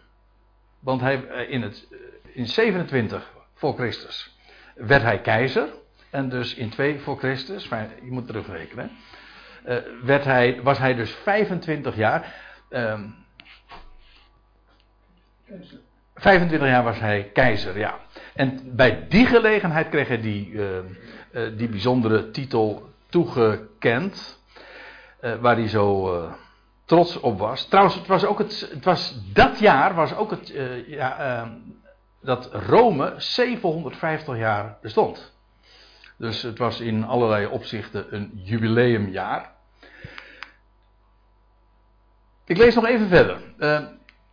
Want 0.81 1.01
hij, 1.01 1.15
in, 1.49 1.63
het, 1.63 1.89
in 2.23 2.47
27 2.47 3.33
voor 3.55 3.75
Christus 3.75 4.37
werd 4.75 5.03
hij 5.03 5.21
keizer. 5.21 5.69
En 6.11 6.29
dus 6.29 6.55
in 6.55 6.71
2 6.71 7.01
voor 7.01 7.19
Christus, 7.19 7.69
je 8.03 8.11
moet 8.11 8.27
terugrekenen. 8.27 8.91
Uh, 9.67 9.77
werd 10.03 10.25
hij, 10.25 10.63
was 10.63 10.79
hij 10.79 10.95
dus 10.95 11.11
25 11.11 11.97
jaar. 11.97 12.35
Um, 12.71 13.15
25 16.15 16.69
jaar 16.69 16.85
was 16.85 16.99
hij 16.99 17.31
keizer, 17.33 17.79
ja. 17.79 17.99
En 18.35 18.77
bij 18.77 19.07
die 19.09 19.27
gelegenheid 19.27 19.89
kreeg 19.89 20.09
hij 20.09 20.21
die, 20.21 20.51
uh, 20.51 20.69
uh, 21.33 21.57
die 21.57 21.69
bijzondere 21.69 22.31
titel 22.31 22.89
toegekend. 23.09 24.41
Uh, 25.21 25.35
waar 25.35 25.57
hij 25.57 25.69
zo 25.69 26.33
trots 26.85 27.21
op 27.21 27.39
was. 27.39 27.65
Trouwens, 27.65 27.97
het 27.97 28.07
was 28.07 28.25
ook 28.25 28.39
het, 28.39 28.69
het 28.75 28.85
was 28.85 29.21
dat 29.33 29.59
jaar 29.59 29.95
was 29.95 30.15
ook 30.15 30.31
het, 30.31 30.53
ja, 30.87 31.19
ehm, 31.19 31.53
dat 32.21 32.51
Rome 32.53 33.15
750 33.17 34.37
jaar 34.37 34.79
bestond. 34.81 35.38
Dus 36.19 36.43
het 36.43 36.59
was 36.59 36.81
in 36.81 37.05
allerlei 37.05 37.47
opzichten 37.47 38.15
een 38.15 38.31
jubileumjaar. 38.35 39.53
Ik 42.45 42.57
lees 42.57 42.75
nog 42.75 42.87
even 42.87 43.09
verder. 43.09 43.41
Uh, 43.59 43.81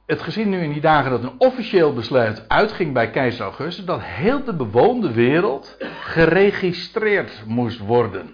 het 0.05 0.21
gezien 0.21 0.49
nu 0.49 0.61
in 0.63 0.71
die 0.71 0.81
dagen 0.81 1.11
dat 1.11 1.23
een 1.23 1.35
officieel 1.37 1.93
besluit 1.93 2.49
uitging 2.49 2.93
bij 2.93 3.09
keizer 3.09 3.45
Augustus 3.45 3.85
dat 3.85 4.01
heel 4.01 4.43
de 4.43 4.53
bewoonde 4.53 5.11
wereld 5.11 5.77
geregistreerd 5.99 7.43
moest 7.45 7.79
worden. 7.79 8.33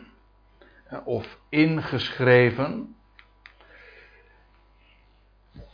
Of 1.04 1.38
ingeschreven. 1.50 2.96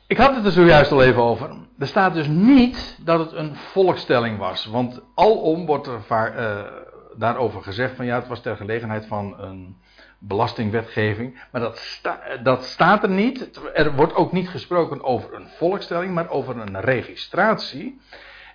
Ik 0.07 0.17
had 0.17 0.35
het 0.35 0.45
er 0.45 0.51
zojuist 0.51 0.91
al 0.91 1.03
even 1.03 1.21
over. 1.21 1.49
Er 1.79 1.87
staat 1.87 2.13
dus 2.13 2.27
niet 2.27 2.97
dat 3.01 3.19
het 3.19 3.31
een 3.31 3.55
volkstelling 3.55 4.37
was. 4.37 4.65
Want 4.65 5.01
alom 5.15 5.65
wordt 5.65 5.87
er 5.87 6.01
vaak, 6.03 6.35
uh, 6.35 6.61
daarover 7.17 7.63
gezegd 7.63 7.95
van 7.95 8.05
ja, 8.05 8.15
het 8.15 8.27
was 8.27 8.41
ter 8.41 8.55
gelegenheid 8.55 9.05
van 9.05 9.39
een 9.39 9.77
belastingwetgeving. 10.19 11.43
Maar 11.51 11.61
dat, 11.61 12.01
dat 12.43 12.63
staat 12.63 13.03
er 13.03 13.09
niet. 13.09 13.59
Er 13.73 13.95
wordt 13.95 14.15
ook 14.15 14.31
niet 14.31 14.49
gesproken 14.49 15.03
over 15.03 15.33
een 15.33 15.47
volkstelling, 15.47 16.13
maar 16.13 16.29
over 16.29 16.57
een 16.57 16.81
registratie. 16.81 18.01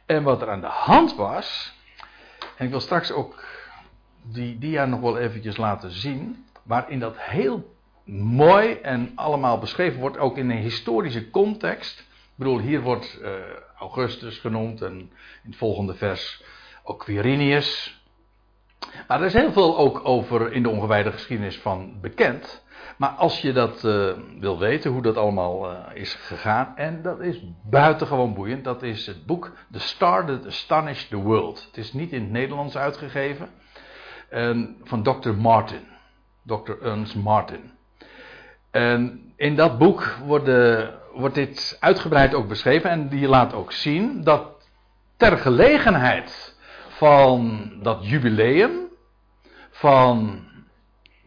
En 0.06 0.22
wat 0.22 0.42
er 0.42 0.50
aan 0.50 0.60
de 0.60 0.66
hand 0.66 1.14
was. 1.14 1.74
En 2.56 2.64
ik 2.64 2.70
wil 2.70 2.80
straks 2.80 3.12
ook 3.12 3.44
die 4.22 4.58
dia 4.58 4.84
nog 4.84 5.00
wel 5.00 5.18
eventjes 5.18 5.56
laten 5.56 5.90
zien. 5.90 6.46
Waarin 6.62 6.98
dat 6.98 7.14
heel 7.18 7.74
mooi 8.04 8.72
en 8.72 9.12
allemaal 9.14 9.58
beschreven 9.58 10.00
wordt, 10.00 10.18
ook 10.18 10.36
in 10.36 10.50
een 10.50 10.56
historische 10.56 11.30
context. 11.30 12.00
Ik 12.00 12.38
bedoel, 12.38 12.58
hier 12.58 12.80
wordt 12.80 13.18
uh, 13.22 13.30
Augustus 13.78 14.38
genoemd 14.38 14.82
en 14.82 14.92
in 15.42 15.50
het 15.50 15.56
volgende 15.56 15.94
vers 15.94 16.42
ook 16.84 16.98
Quirinius. 16.98 18.01
Maar 19.08 19.20
er 19.20 19.26
is 19.26 19.32
heel 19.32 19.52
veel 19.52 19.78
ook 19.78 20.00
over 20.04 20.52
in 20.52 20.62
de 20.62 20.68
ongewijde 20.68 21.12
geschiedenis 21.12 21.58
van 21.58 22.00
bekend. 22.00 22.64
Maar 22.96 23.08
als 23.10 23.40
je 23.40 23.52
dat 23.52 23.84
uh, 23.84 24.12
wil 24.38 24.58
weten, 24.58 24.90
hoe 24.90 25.02
dat 25.02 25.16
allemaal 25.16 25.72
uh, 25.72 25.78
is 25.94 26.14
gegaan, 26.14 26.72
en 26.76 27.02
dat 27.02 27.20
is 27.20 27.44
buitengewoon 27.70 28.34
boeiend, 28.34 28.64
dat 28.64 28.82
is 28.82 29.06
het 29.06 29.26
boek 29.26 29.52
The 29.72 29.80
Star 29.80 30.26
That 30.26 30.46
Astonished 30.46 31.08
the 31.08 31.16
World. 31.16 31.64
Het 31.66 31.76
is 31.76 31.92
niet 31.92 32.12
in 32.12 32.20
het 32.20 32.30
Nederlands 32.30 32.76
uitgegeven, 32.76 33.48
van 34.82 35.02
Dr. 35.02 35.30
Martin, 35.30 35.86
Dr. 36.46 36.72
Ernst 36.82 37.14
Martin. 37.14 37.70
En 38.70 39.32
in 39.36 39.56
dat 39.56 39.78
boek 39.78 40.16
wordt 41.14 41.34
dit 41.34 41.76
uitgebreid 41.80 42.34
ook 42.34 42.48
beschreven 42.48 42.90
en 42.90 43.08
die 43.08 43.28
laat 43.28 43.54
ook 43.54 43.72
zien 43.72 44.24
dat 44.24 44.68
ter 45.16 45.38
gelegenheid 45.38 46.51
van 46.96 47.70
dat 47.82 48.08
jubileum 48.08 48.72
van 49.70 50.44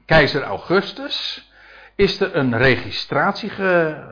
keizer 0.05 0.43
Augustus 0.43 1.49
is 1.95 2.19
er 2.19 2.35
een 2.35 2.57
registratie 2.57 3.49
ge, 3.49 4.03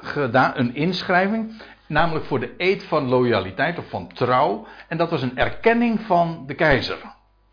gedaan, 0.00 0.52
een 0.54 0.74
inschrijving, 0.74 1.62
namelijk 1.86 2.24
voor 2.24 2.40
de 2.40 2.54
eed 2.56 2.82
van 2.82 3.08
loyaliteit 3.08 3.78
of 3.78 3.88
van 3.88 4.12
trouw. 4.12 4.66
En 4.88 4.96
dat 4.96 5.10
was 5.10 5.22
een 5.22 5.38
erkenning 5.38 6.00
van 6.00 6.44
de 6.46 6.54
keizer. 6.54 6.98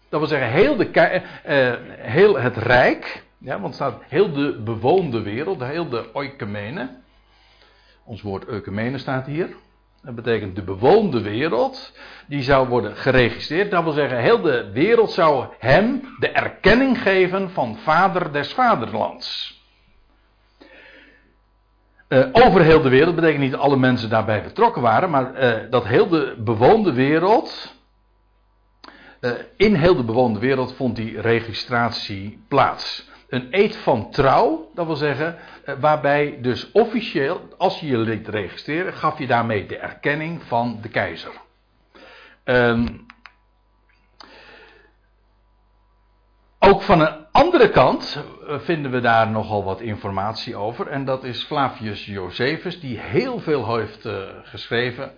Dat 0.10 0.20
wil 0.20 0.30
zeggen, 0.30 0.50
heel, 0.50 0.76
de, 0.76 1.22
uh, 1.48 1.74
heel 1.98 2.40
het 2.40 2.58
rijk, 2.58 3.24
ja, 3.38 3.60
want 3.60 3.74
staat 3.74 4.02
heel 4.08 4.32
de 4.32 4.62
bewoonde 4.64 5.22
wereld, 5.22 5.64
heel 5.64 5.90
de 5.90 6.10
oikumene. 6.14 6.90
Ons 8.04 8.22
woord 8.22 8.48
oikumene 8.48 8.98
staat 8.98 9.26
hier. 9.26 9.50
Dat 10.06 10.16
betekent 10.16 10.56
de 10.56 10.62
bewoonde 10.62 11.22
wereld. 11.22 11.94
Die 12.28 12.42
zou 12.42 12.68
worden 12.68 12.96
geregistreerd. 12.96 13.72
Dat 13.72 13.84
wil 13.84 13.92
zeggen, 13.92 14.18
heel 14.18 14.42
de 14.42 14.72
wereld 14.74 15.12
zou 15.12 15.46
hem 15.60 16.02
de 16.20 16.30
erkenning 16.30 17.02
geven 17.02 17.52
van 17.52 17.78
vader 17.78 18.32
des 18.32 18.54
vaderlands. 18.54 19.54
Uh, 22.10 22.28
over 22.32 22.62
heel 22.62 22.82
de 22.82 22.90
wereld 22.90 23.16
betekent 23.16 23.42
niet 23.42 23.52
dat 23.52 23.60
alle 23.60 23.78
mensen 23.78 24.10
daarbij 24.10 24.44
betrokken 24.44 24.82
waren, 24.82 25.10
maar 25.10 25.44
uh, 25.44 25.70
dat 25.70 25.86
heel 25.86 26.08
de 26.08 26.36
bewoonde 26.38 26.94
wereld. 26.94 27.76
Uh, 29.22 29.32
in 29.58 29.76
heel 29.76 29.96
de 29.96 30.04
bewoonde 30.04 30.40
wereld 30.40 30.74
vond 30.76 30.96
die 30.96 31.22
registratie 31.22 32.44
plaats 32.48 33.10
een 33.30 33.48
eed 33.50 33.76
van 33.76 34.12
trouw, 34.12 34.70
dat 34.74 34.86
wil 34.86 34.96
zeggen, 34.96 35.38
eh, 35.38 35.42
waarbij 35.80 36.38
dus 36.42 36.72
officieel, 36.72 37.42
als 37.58 37.80
je 37.80 37.88
je 37.88 37.98
liet 37.98 38.28
registreren, 38.28 38.94
gaf 38.94 39.20
je 39.20 39.28
daarmee 39.28 39.66
de 39.66 39.78
erkenning 39.78 40.44
van 40.44 40.80
de 40.82 40.90
keizer. 40.90 41.32
Um, 42.44 43.06
ook 46.60 46.82
van 46.82 47.02
een 47.02 47.26
andere 47.32 47.70
kant 47.70 48.24
eh, 48.48 48.60
vinden 48.60 48.92
we 48.92 49.00
daar 49.00 49.30
nogal 49.30 49.64
wat 49.64 49.82
informatie 49.82 50.56
over. 50.56 50.88
En 50.88 51.06
dat 51.06 51.24
is 51.24 51.44
Flavius 51.44 52.06
Josephus, 52.06 52.80
die 52.80 53.00
heel 53.00 53.40
veel 53.40 53.76
heeft 53.78 54.06
uh, 54.06 54.14
geschreven. 54.44 55.12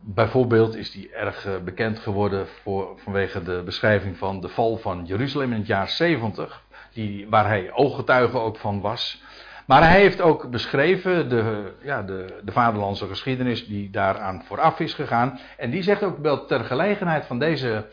Bijvoorbeeld 0.00 0.76
is 0.76 0.90
die 0.90 1.10
erg 1.12 1.62
bekend 1.64 1.98
geworden 1.98 2.46
voor, 2.62 2.98
vanwege 2.98 3.42
de 3.42 3.62
beschrijving 3.64 4.16
van 4.16 4.40
de 4.40 4.48
val 4.48 4.76
van 4.76 5.04
Jeruzalem 5.04 5.52
in 5.52 5.58
het 5.58 5.66
jaar 5.66 5.88
70 5.88 6.62
die, 6.98 7.26
waar 7.28 7.46
hij 7.46 7.72
ooggetuige 7.72 8.38
ook 8.38 8.56
van 8.56 8.80
was. 8.80 9.22
Maar 9.66 9.82
hij 9.82 10.00
heeft 10.00 10.20
ook 10.20 10.50
beschreven 10.50 11.28
de, 11.28 11.72
ja, 11.82 12.02
de, 12.02 12.40
de 12.44 12.52
vaderlandse 12.52 13.06
geschiedenis 13.06 13.66
die 13.66 13.90
daaraan 13.90 14.42
vooraf 14.44 14.80
is 14.80 14.94
gegaan. 14.94 15.38
En 15.56 15.70
die 15.70 15.82
zegt 15.82 16.02
ook 16.02 16.18
wel 16.18 16.46
ter 16.46 16.64
gelegenheid 16.64 17.26
van 17.26 17.38
deze 17.38 17.86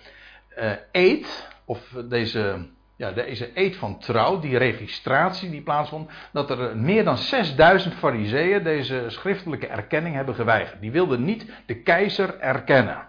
uh, 0.57 0.71
eed, 0.91 1.49
of 1.65 1.79
deze, 2.09 2.67
ja, 2.95 3.11
deze 3.11 3.51
eed 3.53 3.75
van 3.75 3.99
trouw, 3.99 4.39
die 4.39 4.57
registratie 4.57 5.49
die 5.49 5.61
plaatsvond, 5.61 6.09
dat 6.31 6.49
er 6.49 6.77
meer 6.77 7.03
dan 7.03 7.17
6000 7.17 7.93
fariseeën 7.93 8.63
deze 8.63 9.05
schriftelijke 9.07 9.67
erkenning 9.67 10.15
hebben 10.15 10.35
geweigerd. 10.35 10.81
Die 10.81 10.91
wilden 10.91 11.23
niet 11.23 11.51
de 11.65 11.81
keizer 11.81 12.39
erkennen. 12.39 13.07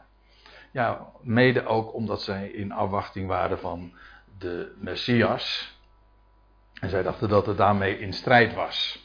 Ja, 0.72 1.06
mede 1.22 1.66
ook 1.66 1.94
omdat 1.94 2.22
zij 2.22 2.48
in 2.48 2.72
afwachting 2.72 3.26
waren 3.26 3.59
van 3.59 3.92
de 4.38 4.72
Messias. 4.78 5.75
En 6.80 6.90
zij 6.90 7.02
dachten 7.02 7.28
dat 7.28 7.46
het 7.46 7.56
daarmee 7.56 7.98
in 7.98 8.12
strijd 8.12 8.54
was. 8.54 9.04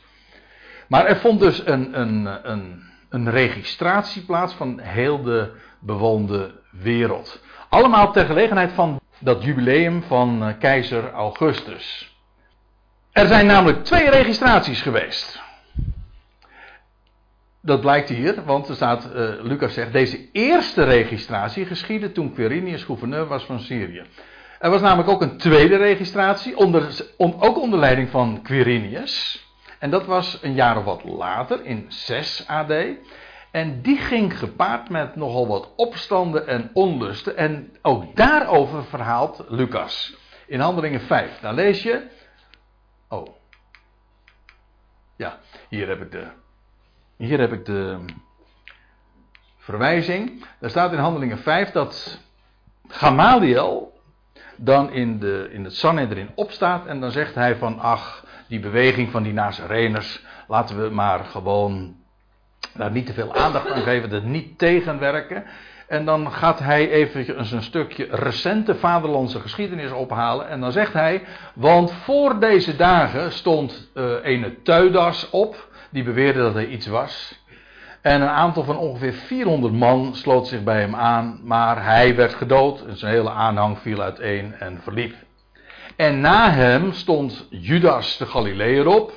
Maar 0.88 1.06
er 1.06 1.18
vond 1.18 1.40
dus 1.40 1.66
een, 1.66 2.00
een, 2.00 2.50
een, 2.52 2.84
een 3.10 3.30
registratie 3.30 4.22
plaats 4.22 4.54
van 4.54 4.80
heel 4.80 5.24
de 5.24 5.52
bewoonde 5.80 6.60
wereld. 6.72 7.44
Allemaal 7.70 8.12
ter 8.12 8.26
gelegenheid 8.26 8.72
van 8.72 9.00
dat 9.20 9.44
jubileum 9.44 10.04
van 10.04 10.44
eh, 10.44 10.54
keizer 10.60 11.12
Augustus. 11.12 12.16
Er 13.12 13.28
zijn 13.28 13.46
namelijk 13.46 13.84
twee 13.84 14.10
registraties 14.10 14.82
geweest. 14.82 15.42
Dat 17.62 17.82
blijkt 17.82 18.10
hier, 18.10 18.44
want 18.46 18.68
er 18.68 18.76
staat, 18.76 19.06
uh, 19.06 19.30
Lucas 19.42 19.74
zegt, 19.74 19.94
deze 19.94 20.30
eerste 20.32 20.84
registratie 20.84 21.66
geschiedde 21.66 22.12
toen 22.12 22.34
Quirinius 22.34 22.84
gouverneur 22.84 23.28
was 23.28 23.44
van 23.44 23.60
Syrië. 23.60 24.04
Er 24.62 24.70
was 24.70 24.82
namelijk 24.82 25.10
ook 25.10 25.22
een 25.22 25.38
tweede 25.38 25.76
registratie, 25.76 26.58
onder, 26.58 27.06
ook 27.18 27.60
onder 27.60 27.80
leiding 27.80 28.10
van 28.10 28.42
Quirinius. 28.42 29.46
En 29.80 29.90
dat 29.90 30.06
was 30.06 30.40
een 30.42 30.54
jaar 30.54 30.78
of 30.78 30.84
wat 30.84 31.04
later, 31.04 31.66
in 31.66 31.86
6 31.88 32.48
AD. 32.48 32.74
En 33.52 33.82
die 33.82 33.98
ging 33.98 34.40
gepaard 34.40 34.90
met 34.90 35.16
nogal 35.16 35.48
wat 35.48 35.74
opstanden 35.76 36.48
en 36.48 36.70
onlusten. 36.74 37.38
En 37.38 37.76
ook 37.82 38.16
daarover 38.16 38.84
verhaalt 38.84 39.44
Lucas. 39.48 40.16
In 40.48 40.60
Handelingen 40.60 41.02
5. 41.02 41.40
Daar 41.40 41.54
lees 41.54 41.84
je. 41.84 42.08
Oh. 43.10 43.28
Ja, 45.16 45.40
hier 45.70 45.88
heb 45.88 46.02
ik 46.02 46.12
de. 46.12 46.28
Hier 47.18 47.40
heb 47.40 47.52
ik 47.52 47.66
de 47.66 48.06
verwijzing. 49.58 50.46
Daar 50.60 50.70
staat 50.70 50.92
in 50.92 51.00
Handelingen 51.00 51.40
5 51.40 51.72
dat 51.72 52.20
Gamaliel 52.88 53.91
dan 54.64 54.92
in, 54.92 55.20
de, 55.20 55.48
in 55.52 55.64
het 55.64 55.76
Sanhedrin 55.76 56.30
opstaat 56.36 56.86
en 56.86 57.00
dan 57.00 57.12
zegt 57.12 57.36
hij 57.36 57.56
van 57.56 57.80
ach, 57.80 58.26
die 58.48 58.60
beweging 58.60 59.12
van 59.12 59.24
die 59.24 59.34
Nazareners, 59.34 60.24
laten 60.48 60.84
we 60.84 60.90
maar 60.90 61.26
gewoon 61.26 61.96
daar 62.74 62.92
niet 62.92 63.06
te 63.06 63.14
veel 63.14 63.36
aandacht 63.36 63.72
aan 63.72 63.82
geven, 63.82 64.10
dat 64.10 64.24
niet 64.24 64.58
tegenwerken. 64.58 65.44
En 65.88 66.06
dan 66.06 66.32
gaat 66.32 66.60
hij 66.60 66.90
even 66.90 67.40
een 67.54 67.64
stukje 67.64 68.08
recente 68.12 68.76
vaderlandse 68.76 69.40
geschiedenis 69.40 69.92
ophalen. 69.92 70.48
En 70.48 70.60
dan 70.60 70.72
zegt 70.72 70.94
hij, 70.94 71.24
want 71.54 71.92
voor 71.92 72.40
deze 72.40 72.76
dagen 72.76 73.32
stond 73.32 73.90
uh, 73.94 74.14
ene 74.24 74.62
Teudas 74.62 75.30
op, 75.30 75.70
die 75.90 76.04
beweerde 76.04 76.40
dat 76.40 76.54
hij 76.54 76.68
iets 76.68 76.88
was. 76.88 77.41
En 78.02 78.22
een 78.22 78.28
aantal 78.28 78.64
van 78.64 78.78
ongeveer 78.78 79.14
400 79.14 79.74
man 79.74 80.16
sloot 80.16 80.48
zich 80.48 80.64
bij 80.64 80.80
hem 80.80 80.96
aan, 80.96 81.40
maar 81.44 81.86
hij 81.86 82.16
werd 82.16 82.34
gedood 82.34 82.86
en 82.86 82.98
zijn 82.98 83.14
hele 83.14 83.30
aanhang 83.30 83.80
viel 83.80 84.02
uiteen 84.02 84.54
en 84.60 84.80
verliep. 84.82 85.16
En 85.96 86.22
na 86.22 86.52
hem 86.52 86.94
stond 86.94 87.48
Judas 87.50 88.18
de 88.18 88.26
Galileër 88.26 88.88
op, 88.88 89.14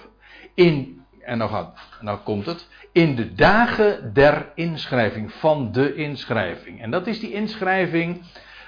in, 0.54 1.02
en 1.20 1.38
nou, 1.38 1.50
gaat, 1.50 1.78
nou 2.00 2.18
komt 2.18 2.46
het, 2.46 2.68
in 2.92 3.14
de 3.14 3.34
dagen 3.34 4.12
der 4.12 4.50
inschrijving, 4.54 5.32
van 5.32 5.72
de 5.72 5.94
inschrijving. 5.94 6.82
En 6.82 6.90
dat 6.90 7.06
is 7.06 7.20
die 7.20 7.32
inschrijving, 7.32 8.22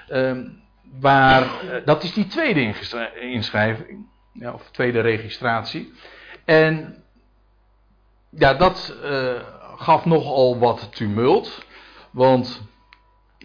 uh, 0.09 0.37
waar, 0.99 1.43
uh, 1.43 1.75
dat 1.85 2.03
is 2.03 2.13
die 2.13 2.27
tweede 2.27 2.73
inschrijving, 3.19 4.05
ja, 4.33 4.53
of 4.53 4.69
tweede 4.71 4.99
registratie. 4.99 5.93
En 6.45 7.03
ja, 8.29 8.53
dat 8.53 8.95
uh, 9.03 9.31
gaf 9.77 10.05
nogal 10.05 10.59
wat 10.59 10.95
tumult. 10.95 11.65
Want 12.11 12.61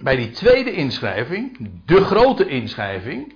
bij 0.01 0.17
die 0.17 0.31
tweede 0.31 0.73
inschrijving, 0.73 1.71
de 1.87 2.05
grote 2.05 2.47
inschrijving. 2.47 3.35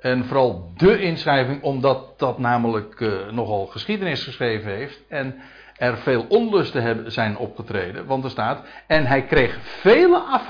En 0.00 0.24
vooral 0.24 0.72
de 0.76 1.00
inschrijving, 1.00 1.62
omdat 1.62 2.18
dat 2.18 2.38
namelijk 2.38 3.00
uh, 3.00 3.30
nogal 3.30 3.66
geschiedenis 3.66 4.22
geschreven 4.22 4.70
heeft. 4.70 5.02
En 5.08 5.34
er 5.76 5.96
veel 5.96 6.24
onlusten 6.28 7.12
zijn 7.12 7.36
opgetreden. 7.36 8.06
Want 8.06 8.24
er 8.24 8.30
staat. 8.30 8.66
En 8.86 9.06
hij 9.06 9.24
kreeg 9.24 9.58
vele 9.62 10.40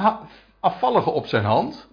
afvalligen 0.61 1.13
op 1.13 1.27
zijn 1.27 1.45
hand. 1.45 1.93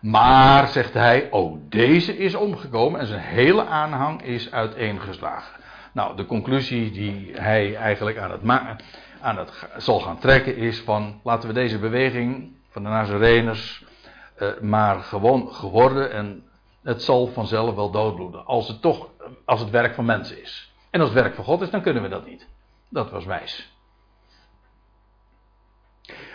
Maar, 0.00 0.68
zegt 0.68 0.94
hij, 0.94 1.28
oh, 1.30 1.58
deze 1.68 2.16
is 2.16 2.34
omgekomen 2.34 3.00
en 3.00 3.06
zijn 3.06 3.20
hele 3.20 3.66
aanhang 3.66 4.22
is 4.22 4.52
uiteengeslagen. 4.52 5.60
Nou, 5.92 6.16
de 6.16 6.26
conclusie 6.26 6.90
die 6.90 7.32
hij 7.34 7.76
eigenlijk 7.76 8.18
aan 8.18 8.30
het, 8.30 8.42
aan 9.20 9.38
het 9.38 9.68
zal 9.76 10.00
gaan 10.00 10.18
trekken 10.18 10.56
is 10.56 10.80
van 10.80 11.20
laten 11.22 11.48
we 11.48 11.54
deze 11.54 11.78
beweging 11.78 12.52
van 12.70 12.82
de 12.82 12.88
Nazareners 12.88 13.84
uh, 14.38 14.48
maar 14.60 15.02
gewoon 15.02 15.54
geworden 15.54 16.12
en 16.12 16.42
het 16.82 17.02
zal 17.02 17.26
vanzelf 17.26 17.74
wel 17.74 17.90
doodbloeden. 17.90 18.46
Als 18.46 18.68
het 18.68 18.82
toch, 18.82 19.08
als 19.44 19.60
het 19.60 19.70
werk 19.70 19.94
van 19.94 20.04
mensen 20.04 20.42
is. 20.42 20.72
En 20.90 21.00
als 21.00 21.10
het 21.10 21.18
werk 21.18 21.34
van 21.34 21.44
God 21.44 21.60
is, 21.60 21.70
dan 21.70 21.82
kunnen 21.82 22.02
we 22.02 22.08
dat 22.08 22.26
niet. 22.26 22.46
Dat 22.88 23.10
was 23.10 23.24
wijs. 23.24 23.72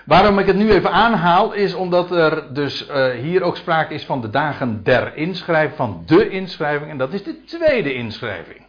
Waarom 0.05 0.39
ik 0.39 0.45
het 0.45 0.55
nu 0.55 0.71
even 0.71 0.91
aanhaal, 0.91 1.53
is 1.53 1.73
omdat 1.73 2.11
er 2.11 2.53
dus 2.53 2.89
uh, 2.89 3.11
hier 3.11 3.41
ook 3.43 3.57
sprake 3.57 3.93
is 3.93 4.05
van 4.05 4.21
de 4.21 4.29
dagen 4.29 4.83
der 4.83 5.15
inschrijving, 5.15 5.75
van 5.75 6.03
de 6.05 6.29
inschrijving, 6.29 6.91
en 6.91 6.97
dat 6.97 7.13
is 7.13 7.23
de 7.23 7.43
tweede 7.43 7.93
inschrijving. 7.93 8.65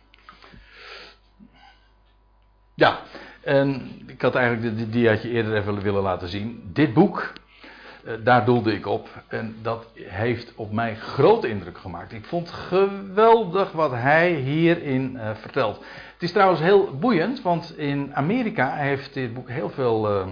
Ja, 2.75 3.01
en 3.45 3.91
ik 4.07 4.23
had 4.23 4.35
eigenlijk 4.35 4.77
dit 4.77 4.93
diaatje 4.93 5.31
eerder 5.31 5.57
even 5.57 5.83
willen 5.83 6.03
laten 6.03 6.29
zien. 6.29 6.71
Dit 6.73 6.93
boek, 6.93 7.33
uh, 8.05 8.13
daar 8.25 8.45
doelde 8.45 8.73
ik 8.73 8.87
op. 8.87 9.09
En 9.29 9.57
dat 9.63 9.87
heeft 9.95 10.53
op 10.57 10.73
mij 10.73 10.97
grote 10.97 11.49
indruk 11.49 11.79
gemaakt. 11.79 12.13
Ik 12.13 12.25
vond 12.25 12.51
geweldig 12.51 13.73
wat 13.73 13.91
hij 13.91 14.33
hierin 14.33 15.13
uh, 15.15 15.31
vertelt. 15.35 15.77
Het 16.13 16.23
is 16.23 16.33
trouwens 16.33 16.61
heel 16.61 16.99
boeiend, 16.99 17.43
want 17.43 17.79
in 17.79 18.11
Amerika 18.15 18.75
heeft 18.75 19.15
dit 19.15 19.35
boek 19.35 19.49
heel 19.49 19.71
veel 19.71 20.11
uh, 20.11 20.27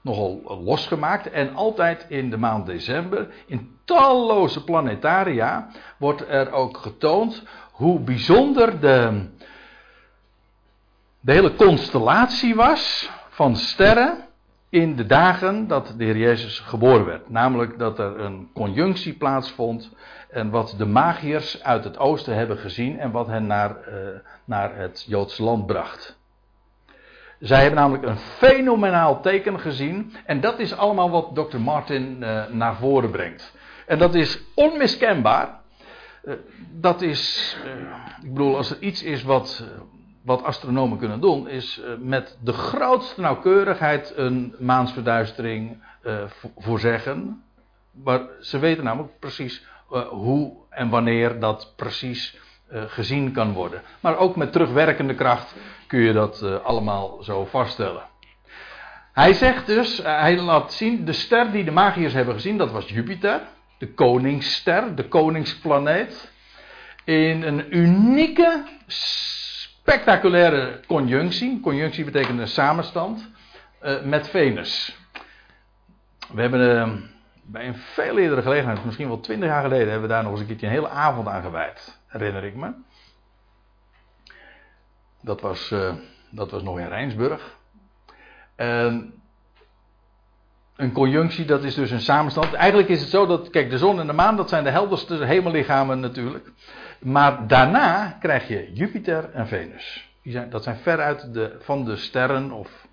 nogal 0.00 0.60
losgemaakt. 0.64 1.30
En 1.30 1.54
altijd 1.54 2.06
in 2.08 2.30
de 2.30 2.36
maand 2.36 2.66
december, 2.66 3.28
in 3.46 3.76
talloze 3.84 4.64
planetaria, 4.64 5.66
wordt 5.98 6.28
er 6.28 6.52
ook 6.52 6.76
getoond 6.76 7.42
hoe 7.72 8.00
bijzonder 8.00 8.80
de, 8.80 9.26
de 11.20 11.32
hele 11.32 11.54
constellatie 11.54 12.54
was 12.54 13.10
van 13.28 13.56
sterren 13.56 14.26
in 14.70 14.96
de 14.96 15.06
dagen 15.06 15.66
dat 15.66 15.94
de 15.96 16.04
Heer 16.04 16.16
Jezus 16.16 16.58
geboren 16.58 17.04
werd. 17.04 17.30
Namelijk 17.30 17.78
dat 17.78 17.98
er 17.98 18.20
een 18.20 18.50
conjunctie 18.54 19.12
plaatsvond 19.12 19.90
en 20.30 20.50
wat 20.50 20.74
de 20.78 20.86
magiërs 20.86 21.62
uit 21.62 21.84
het 21.84 21.98
oosten 21.98 22.34
hebben 22.34 22.58
gezien 22.58 22.98
en 22.98 23.10
wat 23.10 23.26
hen 23.26 23.46
naar, 23.46 23.70
uh, 23.70 23.94
naar 24.44 24.76
het 24.76 25.04
Joodse 25.08 25.42
land 25.42 25.66
bracht. 25.66 26.18
Zij 27.40 27.60
hebben 27.60 27.80
namelijk 27.80 28.04
een 28.04 28.18
fenomenaal 28.18 29.20
teken 29.20 29.60
gezien 29.60 30.12
en 30.24 30.40
dat 30.40 30.58
is 30.58 30.76
allemaal 30.76 31.10
wat 31.10 31.34
Dr. 31.34 31.58
Martin 31.58 32.16
uh, 32.20 32.46
naar 32.46 32.76
voren 32.76 33.10
brengt. 33.10 33.52
En 33.86 33.98
dat 33.98 34.14
is 34.14 34.42
onmiskenbaar. 34.54 35.60
Uh, 36.24 36.34
dat 36.70 37.02
is, 37.02 37.56
ik 38.22 38.32
bedoel, 38.32 38.56
als 38.56 38.70
er 38.70 38.80
iets 38.80 39.02
is 39.02 39.22
wat 39.22 39.64
wat 40.28 40.42
astronomen 40.42 40.98
kunnen 40.98 41.20
doen, 41.20 41.48
is 41.48 41.80
uh, 41.80 41.86
met 41.98 42.38
de 42.42 42.52
grootste 42.52 43.20
nauwkeurigheid 43.20 44.12
een 44.16 44.54
maansverduistering 44.58 45.82
uh, 46.06 46.22
voorzeggen. 46.56 47.42
Maar 48.04 48.20
ze 48.40 48.58
weten 48.58 48.84
namelijk 48.84 49.18
precies 49.18 49.66
uh, 49.92 50.00
hoe 50.08 50.52
en 50.70 50.88
wanneer 50.88 51.40
dat 51.40 51.72
precies 51.76 52.38
gezien 52.70 53.32
kan 53.32 53.52
worden. 53.52 53.82
Maar 54.00 54.18
ook 54.18 54.36
met 54.36 54.52
terugwerkende 54.52 55.14
kracht 55.14 55.54
kun 55.86 56.00
je 56.00 56.12
dat 56.12 56.62
allemaal 56.62 57.22
zo 57.22 57.44
vaststellen. 57.44 58.02
Hij 59.12 59.32
zegt 59.32 59.66
dus, 59.66 59.98
hij 60.02 60.40
laat 60.40 60.72
zien, 60.72 61.04
de 61.04 61.12
ster 61.12 61.52
die 61.52 61.64
de 61.64 61.70
magiërs 61.70 62.12
hebben 62.12 62.34
gezien, 62.34 62.58
dat 62.58 62.70
was 62.70 62.88
Jupiter. 62.88 63.40
De 63.78 63.92
koningsster, 63.92 64.94
de 64.94 65.08
koningsplaneet. 65.08 66.32
In 67.04 67.42
een 67.42 67.76
unieke 67.76 68.64
spectaculaire 69.88 70.80
conjunctie. 70.86 71.60
Conjunctie 71.60 72.04
betekent 72.04 72.38
een 72.38 72.48
samenstand. 72.48 73.30
Uh, 73.82 74.02
met 74.02 74.28
Venus. 74.28 74.98
We 76.32 76.40
hebben 76.40 76.60
uh, 76.60 76.92
bij 77.42 77.66
een 77.66 77.76
veel 77.76 78.18
eerdere 78.18 78.42
gelegenheid, 78.42 78.84
misschien 78.84 79.08
wel 79.08 79.20
twintig 79.20 79.48
jaar 79.48 79.62
geleden, 79.62 79.90
hebben 79.90 80.08
we 80.08 80.14
daar 80.14 80.22
nog 80.22 80.32
eens 80.32 80.40
een 80.40 80.46
keertje 80.46 80.66
een 80.66 80.72
hele 80.72 80.88
avond 80.88 81.28
aan 81.28 81.42
gewijd. 81.42 82.00
Herinner 82.06 82.44
ik 82.44 82.54
me. 82.54 82.72
Dat 85.22 85.40
was, 85.40 85.70
uh, 85.70 85.94
dat 86.30 86.50
was 86.50 86.62
nog 86.62 86.78
in 86.78 86.88
Rijnsburg. 86.88 87.56
een 90.76 90.92
conjunctie, 90.92 91.44
dat 91.44 91.64
is 91.64 91.74
dus 91.74 91.90
een 91.90 92.00
samenstand. 92.00 92.52
Eigenlijk 92.52 92.88
is 92.88 93.00
het 93.00 93.10
zo 93.10 93.26
dat, 93.26 93.50
kijk, 93.50 93.70
de 93.70 93.78
zon 93.78 94.00
en 94.00 94.06
de 94.06 94.12
maan, 94.12 94.36
dat 94.36 94.48
zijn 94.48 94.64
de 94.64 94.70
helderste 94.70 95.24
hemellichamen 95.24 96.00
natuurlijk. 96.00 96.52
Maar 96.98 97.46
daarna 97.46 98.16
krijg 98.20 98.48
je 98.48 98.72
Jupiter 98.72 99.30
en 99.32 99.46
Venus. 99.46 100.08
Die 100.22 100.32
zijn, 100.32 100.50
dat 100.50 100.62
zijn 100.62 100.76
veruit 100.76 101.34
de, 101.34 101.56
van 101.60 101.84
de 101.84 101.96
sterren, 101.96 102.52
of 102.52 102.86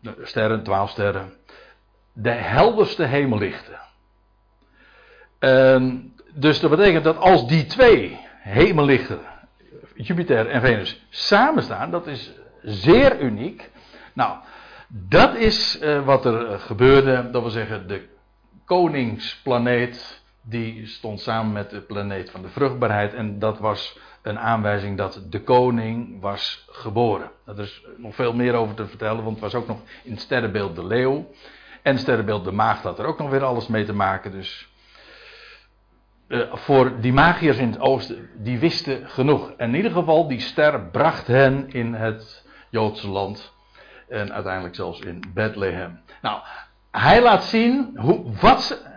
de 0.00 0.14
sterren, 0.22 0.62
twaalf 0.62 0.90
sterren, 0.90 1.32
de 2.12 2.30
helderste 2.30 3.04
hemellichten. 3.04 3.78
En 5.38 6.14
dus 6.34 6.60
dat 6.60 6.70
betekent 6.70 7.04
dat 7.04 7.16
als 7.16 7.48
die 7.48 7.66
twee 7.66 8.18
hemellichten, 8.38 9.20
Jupiter 9.94 10.48
en 10.48 10.60
Venus, 10.60 11.06
samenstaan, 11.08 11.90
dat 11.90 12.06
is 12.06 12.32
zeer 12.62 13.20
uniek. 13.20 13.70
Nou, 14.12 14.38
dat 14.88 15.34
is 15.34 15.82
uh, 15.82 16.04
wat 16.04 16.24
er 16.24 16.58
gebeurde, 16.58 17.30
dat 17.30 17.42
wil 17.42 17.50
zeggen 17.50 17.88
de 17.88 18.08
koningsplaneet 18.64 20.19
die 20.42 20.86
stond 20.86 21.20
samen 21.20 21.52
met 21.52 21.70
de 21.70 21.80
planeet 21.80 22.30
van 22.30 22.42
de 22.42 22.48
vruchtbaarheid. 22.48 23.14
En 23.14 23.38
dat 23.38 23.58
was 23.58 23.98
een 24.22 24.38
aanwijzing 24.38 24.96
dat 24.96 25.22
de 25.28 25.42
koning 25.42 26.20
was 26.20 26.66
geboren. 26.70 27.30
Er 27.46 27.58
is 27.58 27.84
nog 27.96 28.14
veel 28.14 28.32
meer 28.32 28.54
over 28.54 28.74
te 28.74 28.86
vertellen, 28.86 29.24
want 29.24 29.40
het 29.40 29.52
was 29.52 29.54
ook 29.54 29.66
nog 29.66 29.78
in 30.02 30.10
het 30.10 30.20
sterrenbeeld 30.20 30.76
de 30.76 30.86
leeuw. 30.86 31.30
En 31.82 31.92
het 31.92 32.00
sterrenbeeld 32.00 32.44
de 32.44 32.52
maagd 32.52 32.82
had 32.82 32.98
er 32.98 33.06
ook 33.06 33.18
nog 33.18 33.30
weer 33.30 33.44
alles 33.44 33.66
mee 33.66 33.84
te 33.84 33.94
maken. 33.94 34.30
Dus 34.30 34.68
uh, 36.28 36.54
voor 36.54 37.00
die 37.00 37.12
magiërs 37.12 37.58
in 37.58 37.70
het 37.70 37.80
oosten, 37.80 38.28
die 38.36 38.58
wisten 38.58 39.08
genoeg. 39.08 39.52
En 39.56 39.68
in 39.68 39.74
ieder 39.74 39.92
geval, 39.92 40.28
die 40.28 40.40
ster 40.40 40.80
bracht 40.80 41.26
hen 41.26 41.72
in 41.72 41.94
het 41.94 42.46
Joodse 42.68 43.08
land. 43.08 43.52
En 44.08 44.32
uiteindelijk 44.32 44.74
zelfs 44.74 45.00
in 45.00 45.24
Bethlehem. 45.34 46.00
Nou, 46.22 46.40
hij 46.90 47.22
laat 47.22 47.44
zien 47.44 47.96
hoe, 47.96 48.32
wat, 48.40 48.82
eh, 48.84 48.89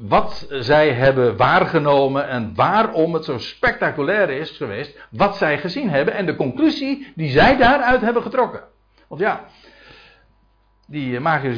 wat 0.00 0.46
zij 0.50 0.92
hebben 0.92 1.36
waargenomen 1.36 2.28
en 2.28 2.54
waarom 2.54 3.14
het 3.14 3.24
zo 3.24 3.38
spectaculair 3.38 4.30
is 4.30 4.50
geweest. 4.50 4.98
Wat 5.10 5.36
zij 5.36 5.58
gezien 5.58 5.90
hebben 5.90 6.14
en 6.14 6.26
de 6.26 6.36
conclusie 6.36 7.12
die 7.14 7.30
zij 7.30 7.56
daaruit 7.56 8.00
hebben 8.00 8.22
getrokken. 8.22 8.62
Want 9.08 9.20
ja, 9.20 9.44
die 10.86 11.20
magiërs 11.20 11.56